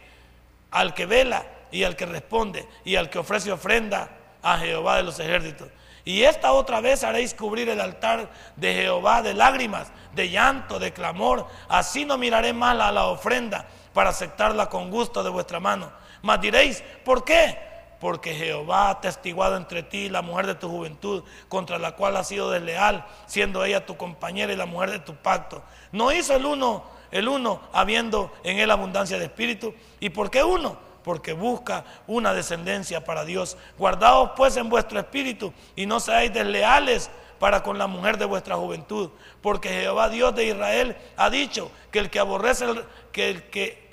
[0.70, 4.10] al que vela y al que responde y al que ofrece ofrenda
[4.42, 5.68] a Jehová de los ejércitos.
[6.04, 10.92] Y esta otra vez haréis cubrir el altar de Jehová de lágrimas, de llanto, de
[10.92, 11.46] clamor.
[11.68, 15.92] Así no miraré mal a la ofrenda para aceptarla con gusto de vuestra mano.
[16.20, 17.71] Mas diréis, ¿por qué?
[18.02, 22.26] Porque Jehová ha testiguado entre ti la mujer de tu juventud, contra la cual has
[22.26, 25.62] sido desleal, siendo ella tu compañera y la mujer de tu pacto.
[25.92, 26.82] No hizo el uno,
[27.12, 29.72] el uno, habiendo en él abundancia de espíritu.
[30.00, 30.90] ¿Y por qué uno?
[31.04, 33.56] porque busca una descendencia para Dios.
[33.78, 38.56] Guardaos pues en vuestro espíritu y no seáis desleales para con la mujer de vuestra
[38.56, 42.66] juventud, porque Jehová Dios de Israel ha dicho que el que aborrece,
[43.10, 43.90] que el que,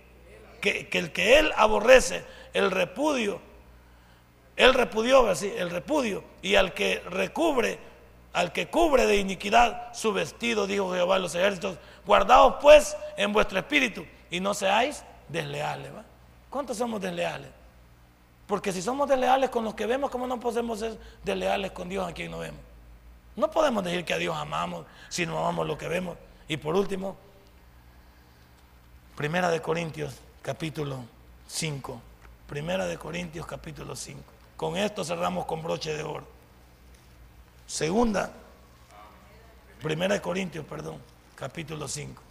[0.62, 3.42] que, el que él aborrece, el repudio,
[4.60, 7.80] él repudió, así, el repudio, y al que recubre,
[8.34, 13.32] al que cubre de iniquidad su vestido, dijo Jehová de los ejércitos, guardaos pues en
[13.32, 15.94] vuestro espíritu y no seáis desleales.
[16.50, 17.48] ¿Cuántos somos desleales?
[18.48, 22.06] Porque si somos desleales con los que vemos, ¿cómo no podemos ser desleales con Dios
[22.06, 22.60] a quien no vemos?
[23.38, 26.18] No podemos decir que a Dios amamos si no amamos lo que vemos.
[26.50, 27.16] Y por último,
[29.16, 31.00] Primera de Corintios capítulo
[31.48, 32.02] 5.
[32.46, 34.39] Primera de Corintios capítulo 5.
[34.60, 36.26] Con esto cerramos con broche de oro.
[37.66, 38.30] Segunda,
[39.82, 41.02] Primera de Corintios, perdón,
[41.34, 42.22] capítulo 5.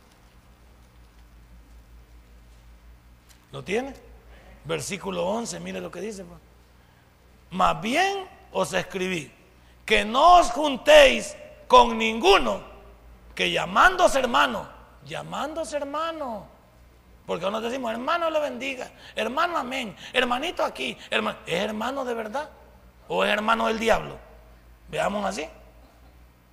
[3.51, 3.95] ¿Lo tiene?
[4.67, 6.23] Versículo 11, mire lo que dice.
[6.23, 6.39] Pues.
[7.53, 9.33] Más bien os escribí
[9.87, 11.35] que no os juntéis
[11.67, 12.61] con ninguno
[13.35, 14.69] que llamándose hermano,
[15.07, 16.47] llamándose hermano,
[17.29, 22.49] porque nos decimos hermano le bendiga, hermano amén, hermanito aquí, hermano, ¿es hermano de verdad
[23.07, 24.17] o es hermano del diablo?
[24.89, 25.47] Veamos así.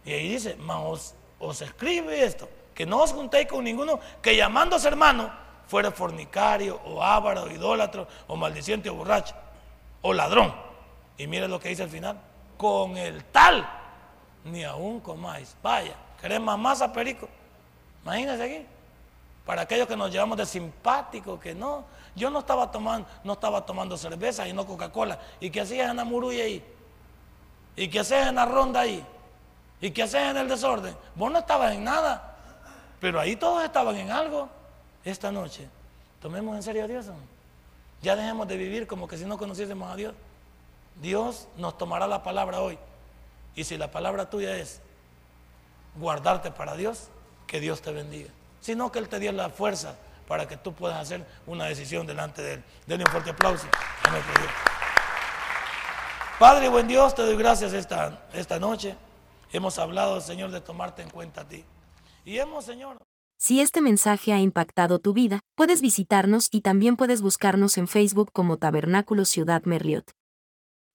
[0.04, 4.90] Y ahí dice, os, os escribe esto, que no os juntéis con ninguno que llamándose
[4.90, 5.32] hermano,
[5.66, 9.34] fuera fornicario o ávaro o idólatra o maldiciente o borracho
[10.02, 10.54] o ladrón.
[11.18, 12.20] Y mire lo que dice al final,
[12.58, 13.66] con el tal
[14.44, 15.56] ni aún comáis.
[15.64, 17.30] Vaya, ¿querés más masa, perico?
[18.04, 18.75] Imagínense aquí.
[19.46, 21.86] Para aquellos que nos llevamos de simpáticos, que no,
[22.16, 25.20] yo no estaba tomando, no estaba tomando cerveza y no Coca-Cola.
[25.40, 26.64] ¿Y qué hacías en la murulla ahí?
[27.76, 29.06] ¿Y qué hacías en la ronda ahí?
[29.82, 30.96] ¿Y qué hacías en el desorden?
[31.16, 32.38] Vos no estabas en nada,
[33.00, 34.50] pero ahí todos estaban en algo
[35.04, 35.68] esta noche,
[36.22, 37.06] tomemos en serio a Dios.
[38.02, 40.16] Ya dejemos de vivir como que si no conociésemos a Dios.
[41.02, 42.80] Dios nos tomará la palabra hoy.
[43.56, 44.82] Y si la palabra tuya es
[45.96, 47.10] guardarte para Dios,
[47.48, 48.30] que Dios te bendiga.
[48.66, 49.96] Sino que Él te dio la fuerza
[50.28, 52.64] para que tú puedas hacer una decisión delante de Él.
[52.88, 53.68] Denle un fuerte aplauso
[54.04, 54.52] a nuestro Dios.
[56.40, 58.96] Padre, buen Dios, te doy gracias esta, esta noche.
[59.54, 61.64] Hemos hablado, Señor, de tomarte en cuenta a ti.
[62.26, 62.98] Y hemos, Señor.
[63.38, 68.32] Si este mensaje ha impactado tu vida, puedes visitarnos y también puedes buscarnos en Facebook
[68.34, 70.10] como Tabernáculo Ciudad Merriot.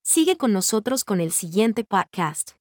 [0.02, 2.59] Sigue con nosotros con el siguiente podcast.